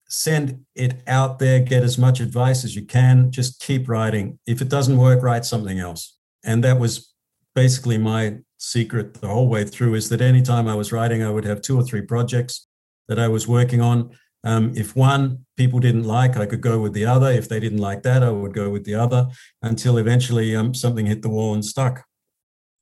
Send 0.08 0.64
it 0.74 0.94
out 1.06 1.38
there. 1.38 1.60
Get 1.60 1.82
as 1.82 1.96
much 1.96 2.20
advice 2.20 2.64
as 2.64 2.74
you 2.76 2.84
can. 2.84 3.30
Just 3.30 3.60
keep 3.60 3.88
writing. 3.88 4.38
If 4.46 4.60
it 4.60 4.68
doesn't 4.68 4.98
work, 4.98 5.22
write 5.22 5.44
something 5.44 5.78
else. 5.78 6.02
And 6.44 6.62
that 6.64 6.78
was 6.78 7.14
basically 7.54 7.98
my 7.98 8.38
secret 8.58 9.14
the 9.14 9.28
whole 9.28 9.48
way 9.48 9.64
through. 9.64 9.94
Is 9.94 10.08
that 10.08 10.20
anytime 10.20 10.66
I 10.68 10.74
was 10.74 10.92
writing, 10.92 11.22
I 11.22 11.30
would 11.30 11.44
have 11.44 11.62
two 11.62 11.78
or 11.78 11.84
three 11.84 12.02
projects 12.02 12.66
that 13.08 13.18
I 13.18 13.28
was 13.28 13.46
working 13.46 13.80
on. 13.80 14.10
Um, 14.42 14.72
if 14.76 14.94
one 14.94 15.46
people 15.56 15.80
didn't 15.80 16.04
like, 16.04 16.36
I 16.36 16.46
could 16.46 16.60
go 16.60 16.78
with 16.80 16.92
the 16.92 17.06
other. 17.06 17.30
If 17.30 17.48
they 17.48 17.60
didn't 17.60 17.84
like 17.88 18.02
that, 18.02 18.22
I 18.22 18.30
would 18.30 18.54
go 18.54 18.68
with 18.68 18.84
the 18.84 18.96
other 18.96 19.28
until 19.62 19.96
eventually 19.98 20.54
um, 20.54 20.74
something 20.74 21.06
hit 21.06 21.22
the 21.22 21.30
wall 21.30 21.54
and 21.54 21.64
stuck. 21.64 22.04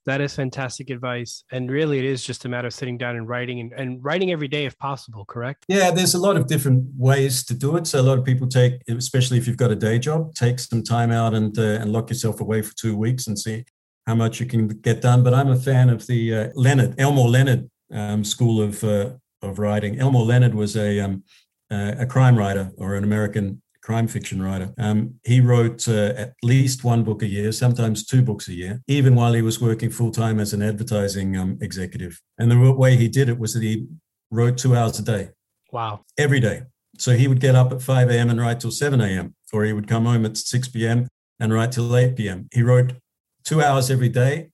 That 0.05 0.19
is 0.19 0.35
fantastic 0.35 0.89
advice. 0.89 1.43
And 1.51 1.71
really, 1.71 1.97
it 1.97 2.05
is 2.05 2.23
just 2.23 2.43
a 2.45 2.49
matter 2.49 2.67
of 2.67 2.73
sitting 2.73 2.97
down 2.97 3.15
and 3.15 3.27
writing 3.27 3.61
and, 3.61 3.71
and 3.73 4.03
writing 4.03 4.31
every 4.31 4.49
day 4.49 4.65
if 4.65 4.77
possible, 4.77 5.23
correct? 5.25 5.63
Yeah, 5.67 5.91
there's 5.91 6.13
a 6.13 6.19
lot 6.19 6.35
of 6.35 6.47
different 6.47 6.85
ways 6.97 7.45
to 7.45 7.53
do 7.53 7.77
it. 7.77 7.87
So, 7.87 8.01
a 8.01 8.03
lot 8.03 8.17
of 8.17 8.25
people 8.25 8.47
take, 8.47 8.81
especially 8.89 9.37
if 9.37 9.47
you've 9.47 9.57
got 9.57 9.71
a 9.71 9.75
day 9.75 9.99
job, 9.99 10.33
take 10.35 10.59
some 10.59 10.83
time 10.83 11.11
out 11.11 11.33
and, 11.33 11.57
uh, 11.57 11.79
and 11.79 11.91
lock 11.93 12.09
yourself 12.09 12.41
away 12.41 12.61
for 12.61 12.75
two 12.75 12.97
weeks 12.97 13.27
and 13.27 13.39
see 13.39 13.63
how 14.05 14.15
much 14.15 14.39
you 14.39 14.45
can 14.45 14.67
get 14.67 15.01
done. 15.01 15.23
But 15.23 15.33
I'm 15.33 15.49
a 15.49 15.55
fan 15.55 15.89
of 15.89 16.05
the 16.05 16.35
uh, 16.35 16.49
Leonard, 16.53 16.95
Elmore 16.99 17.29
Leonard 17.29 17.69
um, 17.91 18.23
school 18.23 18.61
of, 18.61 18.83
uh, 18.83 19.11
of 19.41 19.57
writing. 19.57 19.99
Elmore 19.99 20.25
Leonard 20.25 20.53
was 20.53 20.75
a, 20.75 20.99
um, 20.99 21.23
uh, 21.71 21.95
a 21.97 22.05
crime 22.05 22.37
writer 22.37 22.71
or 22.77 22.95
an 22.95 23.03
American 23.03 23.61
crime 23.83 24.07
fiction 24.07 24.41
writer. 24.41 24.73
Um, 24.77 25.15
he 25.25 25.41
wrote 25.41 25.87
uh, 25.87 26.13
at 26.15 26.33
least 26.41 26.83
one 26.83 27.03
book 27.03 27.21
a 27.21 27.27
year, 27.27 27.51
sometimes 27.51 28.05
two 28.05 28.21
books 28.21 28.47
a 28.47 28.53
year, 28.53 28.81
even 28.87 29.13
while 29.13 29.33
he 29.33 29.41
was 29.41 29.61
working 29.61 29.89
full 29.89 30.09
time 30.09 30.39
as 30.39 30.53
an 30.53 30.63
advertising 30.63 31.37
um, 31.37 31.57
executive. 31.61 32.19
And 32.37 32.49
the 32.49 32.71
way 32.71 32.95
he 32.95 33.09
did 33.09 33.27
it 33.29 33.37
was 33.37 33.53
that 33.53 33.63
he 33.63 33.87
wrote 34.31 34.57
two 34.57 34.75
hours 34.75 34.97
a 34.99 35.03
day. 35.03 35.29
Wow. 35.71 36.05
Every 36.17 36.39
day. 36.39 36.63
So 36.97 37.13
he 37.15 37.27
would 37.27 37.41
get 37.41 37.55
up 37.55 37.71
at 37.71 37.81
5 37.81 38.09
a.m. 38.09 38.29
and 38.29 38.39
write 38.39 38.61
till 38.61 38.71
7 38.71 39.01
a.m., 39.01 39.35
or 39.51 39.65
he 39.65 39.73
would 39.73 39.87
come 39.87 40.05
home 40.05 40.25
at 40.25 40.37
6 40.37 40.69
p.m. 40.69 41.07
and 41.39 41.53
write 41.53 41.73
till 41.73 41.95
8 41.95 42.15
p.m. 42.15 42.47
He 42.53 42.63
wrote 42.63 42.93
two 43.43 43.61
hours 43.61 43.91
every 43.91 44.09
day. 44.09 44.49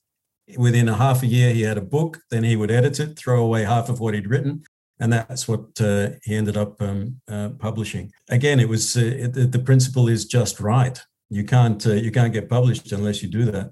Within 0.57 0.89
a 0.89 0.95
half 0.95 1.21
a 1.21 1.27
year, 1.27 1.53
he 1.53 1.61
had 1.61 1.77
a 1.77 1.81
book. 1.81 2.19
Then 2.31 2.43
he 2.43 2.55
would 2.55 2.71
edit 2.71 2.99
it, 2.99 3.19
throw 3.19 3.43
away 3.43 3.65
half 3.65 3.89
of 3.89 3.99
what 3.99 4.15
he'd 4.15 4.29
written, 4.29 4.63
and 4.99 5.13
that's 5.13 5.47
what 5.47 5.79
uh, 5.79 6.09
he 6.23 6.35
ended 6.35 6.57
up 6.57 6.81
um, 6.81 7.21
uh, 7.31 7.49
publishing. 7.57 8.12
Again, 8.29 8.59
it 8.59 8.67
was 8.67 8.97
uh, 8.97 9.01
it, 9.01 9.51
the 9.51 9.59
principle 9.59 10.09
is 10.09 10.25
just 10.25 10.59
right. 10.59 11.01
You 11.29 11.43
can't 11.43 11.85
uh, 11.85 11.93
you 11.93 12.12
can't 12.12 12.33
get 12.33 12.49
published 12.49 12.91
unless 12.91 13.23
you 13.23 13.29
do 13.29 13.45
that, 13.45 13.71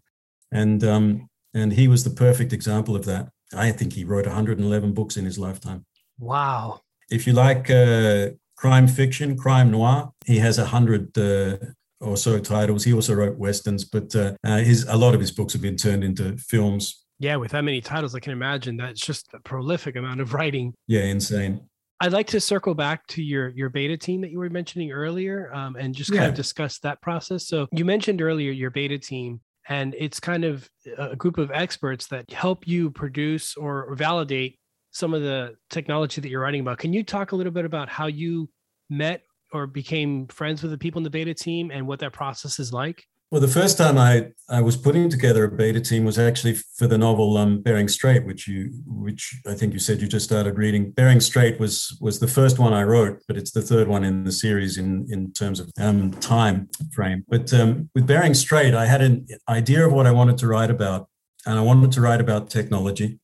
and 0.52 0.84
um, 0.84 1.30
and 1.54 1.74
he 1.74 1.88
was 1.88 2.04
the 2.04 2.12
perfect 2.12 2.54
example 2.54 2.96
of 2.96 3.06
that. 3.06 3.30
I 3.54 3.72
think 3.72 3.94
he 3.94 4.04
wrote 4.04 4.26
111 4.26 4.94
books 4.94 5.18
in 5.18 5.26
his 5.26 5.40
lifetime. 5.40 5.86
Wow! 6.20 6.82
If 7.10 7.28
you 7.28 7.34
like 7.34 7.70
uh, 7.70 8.30
crime 8.56 8.88
fiction, 8.88 9.38
crime 9.38 9.72
noir, 9.72 10.12
he 10.26 10.38
has 10.40 10.58
a 10.58 10.66
hundred 10.66 11.18
uh, 11.18 11.58
or 12.00 12.16
so 12.16 12.40
titles. 12.40 12.84
He 12.84 12.94
also 12.94 13.14
wrote 13.16 13.38
westerns, 13.38 13.84
but 13.84 14.14
his 14.44 14.86
a 14.88 14.96
lot 14.96 15.14
of 15.14 15.20
his 15.20 15.32
books 15.32 15.54
have 15.54 15.62
been 15.62 15.78
turned 15.78 16.04
into 16.04 16.38
films 16.38 17.07
yeah, 17.20 17.36
with 17.36 17.52
that 17.52 17.64
many 17.64 17.82
titles, 17.82 18.14
I 18.16 18.20
can 18.20 18.32
imagine 18.32 18.78
that's 18.78 19.02
just 19.02 19.28
a 19.34 19.40
prolific 19.40 19.96
amount 19.96 20.22
of 20.22 20.34
writing. 20.34 20.74
Yeah, 20.88 21.04
insane. 21.04 21.68
I'd 22.00 22.14
like 22.14 22.28
to 22.28 22.40
circle 22.40 22.76
back 22.76 23.08
to 23.08 23.24
your 23.24 23.50
your 23.50 23.70
beta 23.70 23.98
team 23.98 24.22
that 24.22 24.30
you 24.30 24.38
were 24.38 24.50
mentioning 24.50 24.92
earlier, 24.92 25.52
um, 25.54 25.76
and 25.76 25.96
just 25.96 26.12
kind 26.12 26.24
yeah. 26.24 26.30
of 26.30 26.36
discuss 26.36 26.80
that 26.80 27.02
process. 27.02 27.48
So 27.48 27.68
you 27.72 27.86
mentioned 27.86 28.22
earlier 28.22 28.52
your 28.52 28.70
beta 28.70 29.00
team, 29.00 29.42
and 29.68 29.96
it's 29.98 30.20
kind 30.20 30.46
of 30.46 30.70
a 30.98 31.16
group 31.16 31.40
of 31.40 31.50
experts 31.52 32.08
that 32.08 32.32
help 32.32 32.68
you 32.68 32.92
produce 32.92 33.56
or 33.56 33.96
validate 33.96 34.60
some 34.92 35.14
of 35.14 35.22
the 35.22 35.56
technology 35.70 36.22
that 36.22 36.30
you're 36.30 36.42
writing 36.42 36.62
about. 36.62 36.78
Can 36.78 36.94
you 36.94 37.04
talk 37.04 37.32
a 37.32 37.36
little 37.36 37.52
bit 37.52 37.66
about 37.66 37.90
how 37.90 38.08
you 38.08 38.50
met 38.90 39.22
or 39.54 39.66
became 39.66 40.28
friends 40.28 40.62
with 40.62 40.72
the 40.72 40.78
people 40.78 41.00
in 41.00 41.04
the 41.04 41.10
beta 41.10 41.34
team 41.34 41.72
and 41.72 41.88
what 41.88 42.00
that 42.00 42.14
process 42.14 42.60
is 42.60 42.72
like? 42.72 43.04
Well, 43.30 43.42
the 43.42 43.48
first 43.50 43.78
time 43.78 43.98
I, 43.98 44.32
I 44.48 44.62
was 44.62 44.78
putting 44.78 45.10
together 45.10 45.44
a 45.44 45.52
beta 45.52 45.82
team 45.82 46.06
was 46.06 46.18
actually 46.18 46.54
for 46.78 46.88
the 46.88 46.98
novel 46.98 47.36
um, 47.36 47.62
Bering 47.62 47.90
Strait, 47.90 48.26
which 48.26 48.48
you 48.48 48.72
which 48.86 49.36
I 49.46 49.54
think 49.54 49.74
you 49.74 49.80
said 49.80 50.02
you 50.02 50.08
just 50.08 50.26
started 50.26 50.58
reading. 50.58 50.92
Bering 50.92 51.20
Strait 51.20 51.60
was 51.60 51.98
was 52.00 52.20
the 52.20 52.28
first 52.30 52.58
one 52.58 52.72
I 52.72 52.84
wrote, 52.84 53.22
but 53.28 53.36
it's 53.36 53.52
the 53.52 53.62
third 53.62 53.90
one 53.90 54.06
in 54.06 54.24
the 54.24 54.32
series 54.32 54.78
in 54.78 55.08
in 55.10 55.34
terms 55.34 55.60
of 55.60 55.70
um, 55.78 56.12
time 56.12 56.70
frame. 56.94 57.26
But 57.28 57.54
um, 57.54 57.90
with 57.94 58.08
Bering 58.08 58.34
Strait, 58.34 58.74
I 58.74 58.86
had 58.86 59.02
an 59.02 59.28
idea 59.50 59.86
of 59.86 59.92
what 59.92 60.08
I 60.08 60.12
wanted 60.12 60.38
to 60.38 60.48
write 60.48 60.72
about, 60.72 61.10
and 61.46 61.60
I 61.60 61.62
wanted 61.62 61.92
to 61.92 62.02
write 62.02 62.22
about 62.22 62.50
technology, 62.50 63.20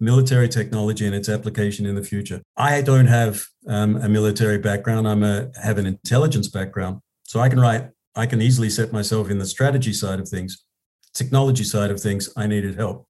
military 0.00 0.48
technology, 0.48 1.06
and 1.06 1.14
its 1.14 1.28
application 1.28 1.86
in 1.86 1.94
the 1.94 2.02
future. 2.02 2.42
I 2.56 2.82
don't 2.82 3.06
have 3.06 3.44
um, 3.68 3.94
a 3.94 4.08
military 4.08 4.58
background. 4.58 5.06
I'm 5.06 5.22
a 5.22 5.52
have 5.62 5.78
an 5.78 5.86
intelligence 5.86 6.48
background. 6.48 7.00
So 7.22 7.38
I 7.38 7.48
can 7.48 7.60
write, 7.60 7.90
I 8.14 8.26
can 8.26 8.42
easily 8.42 8.70
set 8.70 8.92
myself 8.92 9.30
in 9.30 9.38
the 9.38 9.46
strategy 9.46 9.92
side 9.92 10.20
of 10.20 10.28
things, 10.28 10.64
technology 11.14 11.64
side 11.64 11.90
of 11.90 12.00
things. 12.00 12.32
I 12.36 12.46
needed 12.46 12.76
help. 12.76 13.06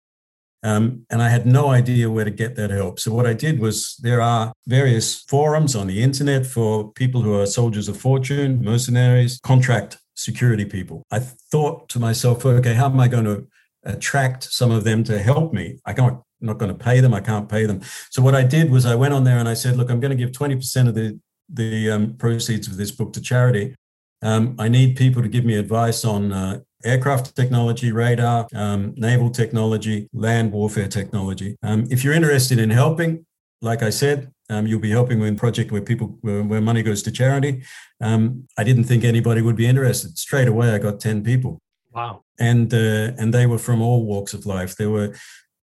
Um, 0.62 1.06
and 1.08 1.22
I 1.22 1.30
had 1.30 1.46
no 1.46 1.70
idea 1.70 2.10
where 2.10 2.26
to 2.26 2.30
get 2.30 2.54
that 2.56 2.70
help. 2.70 3.00
So 3.00 3.14
what 3.14 3.26
I 3.26 3.32
did 3.32 3.60
was 3.60 3.96
there 4.02 4.20
are 4.20 4.52
various 4.66 5.22
forums 5.22 5.74
on 5.74 5.86
the 5.86 6.02
internet 6.02 6.44
for 6.44 6.92
people 6.92 7.22
who 7.22 7.34
are 7.40 7.46
soldiers 7.46 7.88
of 7.88 7.96
fortune, 7.96 8.62
mercenaries, 8.62 9.40
contract 9.42 9.98
security 10.16 10.66
people. 10.66 11.02
I 11.10 11.20
thought 11.20 11.88
to 11.90 11.98
myself, 11.98 12.44
okay, 12.44 12.74
how 12.74 12.86
am 12.86 13.00
I 13.00 13.08
going 13.08 13.24
to 13.24 13.46
attract 13.84 14.44
some 14.44 14.70
of 14.70 14.84
them 14.84 15.02
to 15.04 15.18
help 15.18 15.54
me? 15.54 15.78
I 15.86 15.94
can't 15.94 16.18
I'm 16.40 16.46
not 16.46 16.58
going 16.58 16.72
to 16.72 16.84
pay 16.84 17.00
them. 17.00 17.12
I 17.12 17.20
can't 17.20 17.48
pay 17.48 17.66
them. 17.66 17.80
So 18.10 18.22
what 18.22 18.34
I 18.34 18.42
did 18.42 18.70
was 18.70 18.86
I 18.86 18.94
went 18.94 19.12
on 19.12 19.24
there 19.24 19.38
and 19.38 19.48
I 19.48 19.54
said, 19.54 19.76
look, 19.76 19.90
I'm 19.90 20.00
going 20.00 20.16
to 20.16 20.16
give 20.16 20.32
20% 20.32 20.88
of 20.88 20.94
the 20.94 21.18
the 21.52 21.90
um, 21.90 22.14
proceeds 22.16 22.68
of 22.68 22.76
this 22.76 22.92
book 22.92 23.12
to 23.12 23.20
charity. 23.20 23.74
Um, 24.22 24.56
I 24.58 24.68
need 24.68 24.96
people 24.96 25.22
to 25.22 25.28
give 25.28 25.44
me 25.44 25.56
advice 25.56 26.04
on 26.04 26.32
uh, 26.32 26.60
aircraft 26.84 27.34
technology, 27.36 27.92
radar, 27.92 28.48
um, 28.54 28.94
naval 28.96 29.30
technology, 29.30 30.08
land 30.12 30.52
warfare 30.52 30.88
technology. 30.88 31.56
Um, 31.62 31.86
if 31.90 32.04
you're 32.04 32.14
interested 32.14 32.58
in 32.58 32.70
helping, 32.70 33.26
like 33.62 33.82
I 33.82 33.90
said, 33.90 34.32
um, 34.48 34.66
you'll 34.66 34.80
be 34.80 34.90
helping 34.90 35.20
with 35.20 35.32
a 35.32 35.36
project 35.36 35.70
where 35.70 35.82
people 35.82 36.18
where, 36.22 36.42
where 36.42 36.60
money 36.60 36.82
goes 36.82 37.02
to 37.04 37.12
charity. 37.12 37.62
Um, 38.00 38.48
I 38.58 38.64
didn't 38.64 38.84
think 38.84 39.04
anybody 39.04 39.42
would 39.42 39.56
be 39.56 39.66
interested. 39.66 40.18
Straight 40.18 40.48
away, 40.48 40.70
I 40.70 40.78
got 40.78 41.00
10 41.00 41.22
people. 41.22 41.60
Wow. 41.92 42.24
And 42.38 42.72
uh, 42.72 43.12
and 43.18 43.32
they 43.34 43.46
were 43.46 43.58
from 43.58 43.80
all 43.82 44.04
walks 44.04 44.34
of 44.34 44.46
life. 44.46 44.76
There 44.76 44.90
were 44.90 45.14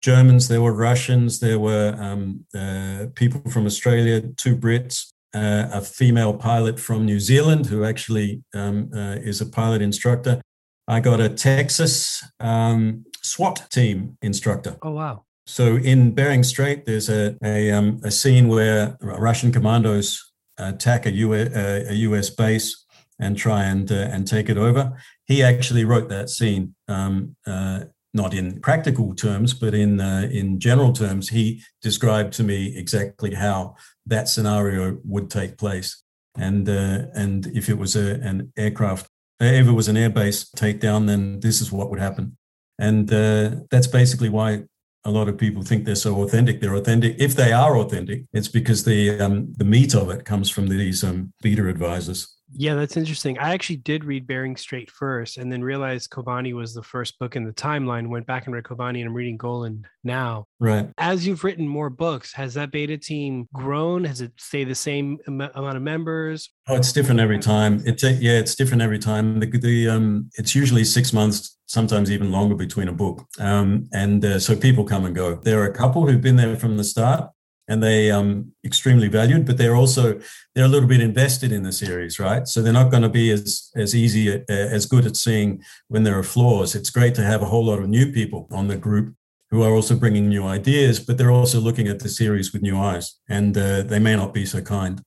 Germans, 0.02 0.48
there 0.48 0.60
were 0.62 0.72
Russians, 0.72 1.40
there 1.40 1.58
were 1.58 1.96
um, 1.98 2.44
uh, 2.54 3.06
people 3.14 3.40
from 3.50 3.66
Australia, 3.66 4.20
two 4.36 4.56
Brits, 4.56 5.11
uh, 5.34 5.68
a 5.72 5.80
female 5.80 6.34
pilot 6.34 6.78
from 6.78 7.04
New 7.04 7.20
Zealand 7.20 7.66
who 7.66 7.84
actually 7.84 8.42
um, 8.54 8.90
uh, 8.94 9.16
is 9.20 9.40
a 9.40 9.46
pilot 9.46 9.82
instructor. 9.82 10.40
I 10.88 11.00
got 11.00 11.20
a 11.20 11.28
Texas 11.28 12.24
um, 12.40 13.04
SWAT 13.22 13.66
team 13.70 14.18
instructor. 14.22 14.76
Oh, 14.82 14.90
wow. 14.90 15.24
So 15.46 15.76
in 15.76 16.12
Bering 16.12 16.42
Strait, 16.42 16.86
there's 16.86 17.08
a, 17.08 17.36
a, 17.42 17.70
um, 17.70 18.00
a 18.04 18.10
scene 18.10 18.48
where 18.48 18.96
Russian 19.00 19.52
commandos 19.52 20.32
attack 20.58 21.06
a 21.06 21.10
US, 21.12 21.48
a 21.54 21.94
US 21.94 22.30
base 22.30 22.84
and 23.18 23.36
try 23.36 23.64
and, 23.64 23.90
uh, 23.90 24.08
and 24.10 24.26
take 24.26 24.48
it 24.48 24.58
over. 24.58 25.00
He 25.26 25.42
actually 25.42 25.84
wrote 25.84 26.08
that 26.08 26.28
scene. 26.28 26.74
Um, 26.88 27.36
uh, 27.46 27.84
not 28.14 28.34
in 28.34 28.60
practical 28.60 29.14
terms, 29.14 29.54
but 29.54 29.74
in 29.74 30.00
uh, 30.00 30.28
in 30.30 30.60
general 30.60 30.92
terms, 30.92 31.30
he 31.30 31.62
described 31.80 32.34
to 32.34 32.44
me 32.44 32.76
exactly 32.76 33.34
how 33.34 33.74
that 34.06 34.28
scenario 34.28 34.98
would 35.04 35.30
take 35.30 35.58
place, 35.58 36.02
and 36.36 36.68
uh, 36.68 37.06
and 37.14 37.46
if 37.48 37.68
it 37.68 37.78
was 37.78 37.96
a, 37.96 38.14
an 38.20 38.52
aircraft, 38.56 39.08
if 39.40 39.66
it 39.66 39.72
was 39.72 39.88
an 39.88 39.96
airbase 39.96 40.50
takedown, 40.56 41.06
then 41.06 41.40
this 41.40 41.60
is 41.60 41.72
what 41.72 41.90
would 41.90 42.00
happen, 42.00 42.36
and 42.78 43.12
uh, 43.12 43.56
that's 43.70 43.86
basically 43.86 44.28
why 44.28 44.62
a 45.04 45.10
lot 45.10 45.28
of 45.28 45.36
people 45.36 45.62
think 45.62 45.84
they're 45.84 45.94
so 45.94 46.22
authentic. 46.22 46.60
They're 46.60 46.76
authentic. 46.76 47.16
If 47.18 47.34
they 47.34 47.52
are 47.52 47.76
authentic, 47.76 48.24
it's 48.32 48.48
because 48.48 48.84
the 48.84 49.18
um, 49.20 49.52
the 49.56 49.64
meat 49.64 49.94
of 49.94 50.10
it 50.10 50.24
comes 50.24 50.50
from 50.50 50.68
these 50.68 51.02
um, 51.02 51.32
beta 51.42 51.68
advisors. 51.68 52.36
Yeah, 52.54 52.74
that's 52.74 52.96
interesting. 52.96 53.38
I 53.38 53.52
actually 53.52 53.76
did 53.76 54.04
read 54.04 54.26
Bering 54.26 54.56
Strait 54.56 54.90
first 54.90 55.38
and 55.38 55.50
then 55.50 55.62
realized 55.62 56.10
Kobani 56.10 56.52
was 56.52 56.74
the 56.74 56.82
first 56.82 57.18
book 57.18 57.36
in 57.36 57.44
the 57.44 57.52
timeline. 57.52 58.08
Went 58.08 58.26
back 58.26 58.46
and 58.46 58.54
read 58.54 58.64
Kobani 58.64 58.98
and 58.98 59.08
I'm 59.08 59.14
reading 59.14 59.36
Golan 59.36 59.86
now. 60.04 60.46
Right. 60.60 60.88
As 60.98 61.26
you've 61.26 61.44
written 61.44 61.66
more 61.66 61.90
books, 61.90 62.32
has 62.34 62.54
that 62.54 62.70
beta 62.70 62.98
team 62.98 63.48
grown? 63.52 64.04
Has 64.04 64.20
it 64.20 64.32
stayed 64.36 64.68
the 64.68 64.74
same 64.74 65.18
amount 65.26 65.54
of 65.56 65.82
members? 65.82 66.50
Oh, 66.68 66.76
it's 66.76 66.92
different 66.92 67.20
every 67.20 67.38
time. 67.38 67.82
It's 67.86 68.02
a, 68.04 68.12
yeah, 68.12 68.38
it's 68.38 68.54
different 68.54 68.82
every 68.82 68.98
time. 68.98 69.40
The, 69.40 69.46
the 69.46 69.88
um, 69.88 70.30
it's 70.34 70.54
usually 70.54 70.84
six 70.84 71.12
months, 71.12 71.58
sometimes 71.66 72.10
even 72.10 72.30
longer 72.30 72.54
between 72.54 72.88
a 72.88 72.92
book. 72.92 73.26
Um, 73.38 73.88
and 73.92 74.24
uh, 74.24 74.38
so 74.38 74.54
people 74.56 74.84
come 74.84 75.04
and 75.04 75.14
go. 75.14 75.36
There 75.36 75.60
are 75.60 75.66
a 75.66 75.74
couple 75.74 76.06
who've 76.06 76.20
been 76.20 76.36
there 76.36 76.56
from 76.56 76.76
the 76.76 76.84
start 76.84 77.30
and 77.68 77.82
they 77.82 78.10
um 78.10 78.52
extremely 78.64 79.08
valued 79.08 79.46
but 79.46 79.56
they're 79.56 79.76
also 79.76 80.20
they're 80.54 80.64
a 80.64 80.68
little 80.68 80.88
bit 80.88 81.00
invested 81.00 81.52
in 81.52 81.62
the 81.62 81.72
series 81.72 82.18
right? 82.18 82.46
So 82.48 82.60
they're 82.60 82.72
not 82.72 82.90
going 82.90 83.02
to 83.02 83.08
be 83.08 83.30
as 83.30 83.70
as 83.76 83.94
easy 83.94 84.32
uh, 84.34 84.42
as 84.48 84.86
good 84.86 85.06
at 85.06 85.16
seeing 85.16 85.62
when 85.88 86.02
there 86.02 86.18
are 86.18 86.22
flaws. 86.22 86.74
It's 86.74 86.90
great 86.90 87.14
to 87.16 87.22
have 87.22 87.42
a 87.42 87.46
whole 87.46 87.64
lot 87.64 87.78
of 87.78 87.88
new 87.88 88.12
people 88.12 88.48
on 88.50 88.68
the 88.68 88.76
group 88.76 89.14
who 89.50 89.62
are 89.62 89.72
also 89.72 89.94
bringing 89.94 90.28
new 90.28 90.44
ideas 90.44 90.98
but 90.98 91.18
they're 91.18 91.30
also 91.30 91.60
looking 91.60 91.88
at 91.88 92.00
the 92.00 92.08
series 92.08 92.52
with 92.52 92.62
new 92.62 92.78
eyes 92.78 93.18
and 93.28 93.56
uh, 93.56 93.82
they 93.82 93.98
may 93.98 94.16
not 94.16 94.32
be 94.32 94.46
so 94.46 94.60
kind 94.60 95.02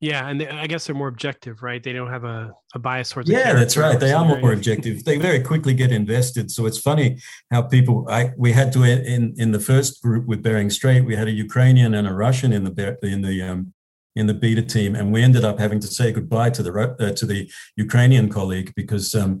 yeah, 0.00 0.28
and 0.28 0.40
they, 0.40 0.48
I 0.48 0.66
guess 0.66 0.86
they're 0.86 0.94
more 0.94 1.08
objective, 1.08 1.62
right? 1.62 1.82
They 1.82 1.92
don't 1.94 2.10
have 2.10 2.24
a, 2.24 2.52
a 2.74 2.78
bias 2.78 3.10
towards. 3.10 3.30
Yeah, 3.30 3.54
that's 3.54 3.76
right. 3.76 3.98
They 3.98 4.12
are 4.12 4.24
more 4.24 4.52
objective. 4.52 5.04
They 5.04 5.16
very 5.16 5.40
quickly 5.40 5.72
get 5.72 5.90
invested. 5.90 6.50
So 6.50 6.66
it's 6.66 6.78
funny 6.78 7.18
how 7.50 7.62
people. 7.62 8.06
I 8.10 8.32
we 8.36 8.52
had 8.52 8.72
to 8.72 8.82
in 8.82 9.34
in 9.38 9.52
the 9.52 9.60
first 9.60 10.02
group 10.02 10.26
with 10.26 10.42
Bering 10.42 10.68
Strait, 10.68 11.06
we 11.06 11.16
had 11.16 11.28
a 11.28 11.32
Ukrainian 11.32 11.94
and 11.94 12.06
a 12.06 12.12
Russian 12.12 12.52
in 12.52 12.64
the 12.64 12.98
in 13.02 13.22
the 13.22 13.40
um, 13.42 13.72
in 14.14 14.26
the 14.26 14.34
beta 14.34 14.62
team, 14.62 14.94
and 14.94 15.12
we 15.12 15.22
ended 15.22 15.44
up 15.44 15.58
having 15.58 15.80
to 15.80 15.86
say 15.86 16.12
goodbye 16.12 16.50
to 16.50 16.62
the 16.62 16.72
uh, 16.72 17.12
to 17.12 17.24
the 17.24 17.50
Ukrainian 17.76 18.28
colleague 18.28 18.72
because 18.76 19.14
um, 19.14 19.40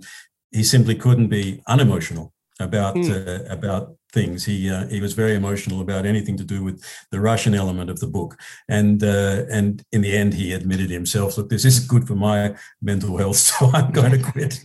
he 0.52 0.62
simply 0.62 0.94
couldn't 0.94 1.28
be 1.28 1.62
unemotional 1.68 2.32
about 2.60 2.94
mm. 2.94 3.10
uh, 3.10 3.44
about 3.52 3.95
things. 4.12 4.44
He 4.44 4.70
uh, 4.70 4.86
he 4.88 5.00
was 5.00 5.12
very 5.12 5.34
emotional 5.34 5.80
about 5.80 6.06
anything 6.06 6.36
to 6.38 6.44
do 6.44 6.62
with 6.62 6.82
the 7.10 7.20
Russian 7.20 7.54
element 7.54 7.90
of 7.90 8.00
the 8.00 8.06
book, 8.06 8.38
and 8.68 9.02
uh, 9.02 9.44
and 9.50 9.82
in 9.92 10.00
the 10.02 10.16
end, 10.16 10.34
he 10.34 10.52
admitted 10.52 10.90
himself, 10.90 11.36
"Look, 11.36 11.48
this 11.48 11.64
isn't 11.64 11.88
good 11.88 12.06
for 12.06 12.14
my 12.14 12.56
mental 12.80 13.16
health, 13.18 13.36
so 13.48 13.70
I'm 13.72 13.92
going 13.92 14.12
to 14.12 14.22
quit." 14.22 14.60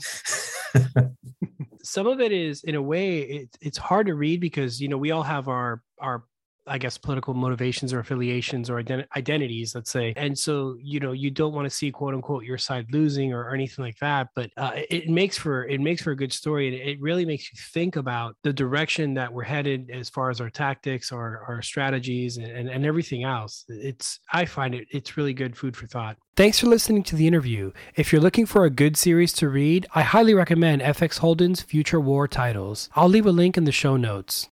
Some 1.84 2.08
of 2.08 2.21
it 2.21 2.32
is, 2.32 2.63
in 2.63 2.75
a 2.75 2.82
way, 2.82 3.19
it, 3.19 3.49
it's 3.60 3.77
hard 3.77 4.08
to 4.08 4.15
read 4.15 4.39
because 4.39 4.80
you 4.80 4.88
know 4.88 4.97
we 4.97 5.12
all 5.12 5.23
have 5.23 5.47
our 5.47 5.82
our 5.99 6.23
I 6.67 6.78
guess 6.78 6.97
political 6.97 7.34
motivations 7.34 7.93
or 7.93 8.00
affiliations 8.00 8.69
or 8.69 8.82
ident- 8.82 9.08
identities, 9.15 9.74
let's 9.74 9.91
say. 9.91 10.13
And 10.15 10.38
so, 10.38 10.78
you 10.82 11.00
know, 11.00 11.12
you 11.12 11.32
don't 11.32 11.54
want 11.54 11.65
to 11.65 11.76
see 11.76 11.91
quote 11.91 12.13
unquote 12.13 12.43
your 12.43 12.58
side 12.58 12.88
losing 12.91 13.34
or, 13.34 13.52
anything 13.52 13.84
like 13.84 13.97
that. 14.00 14.30
But 14.34 14.50
uh, 14.56 14.71
it 14.89 15.10
makes 15.10 15.38
for 15.38 15.65
it 15.65 15.82
makes 15.82 16.02
for 16.02 16.12
a 16.12 16.15
good 16.15 16.32
story, 16.32 16.67
and 16.67 16.89
it 16.89 17.02
really 17.02 17.26
makes 17.26 17.52
you 17.52 17.60
think 17.74 17.97
about 17.97 18.38
the 18.43 18.54
direction 18.54 19.13
that 19.15 19.32
we're 19.32 19.43
headed 19.43 19.89
as 19.91 20.10
far 20.10 20.30
as 20.30 20.39
our 20.39 20.50
tactics, 20.50 21.12
our 21.12 21.43
our 21.47 21.62
strategies, 21.62 22.38
and, 22.38 22.69
and 22.69 22.86
everything 22.86 23.24
else. 23.24 23.65
It's 23.67 24.19
I 24.32 24.45
find 24.45 24.74
it 24.74 24.88
it's 24.91 25.17
really 25.17 25.34
good 25.34 25.58
food 25.58 25.76
for 25.76 25.86
thought. 25.88 26.17
Thanks 26.38 26.60
for 26.60 26.67
listening 26.67 27.04
to 27.04 27.15
the 27.15 27.28
interview. 27.28 27.71
If 27.95 28.12
you're 28.12 28.21
looking 28.21 28.45
for 28.45 28.63
a 28.63 28.69
good 28.69 28.95
series 28.95 29.34
to 29.34 29.50
read, 29.50 29.86
I 29.93 30.04
highly 30.04 30.34
recommend 30.34 30.82
FX 30.82 31.19
Holden's 31.19 31.62
Future 31.62 32.00
War 32.00 32.28
Titles. 32.28 32.89
I'll 32.95 33.10
leave 33.10 33.26
a 33.26 33.32
link 33.32 33.58
in 33.58 33.65
the 33.65 33.71
show 33.74 33.97
notes. 33.97 34.50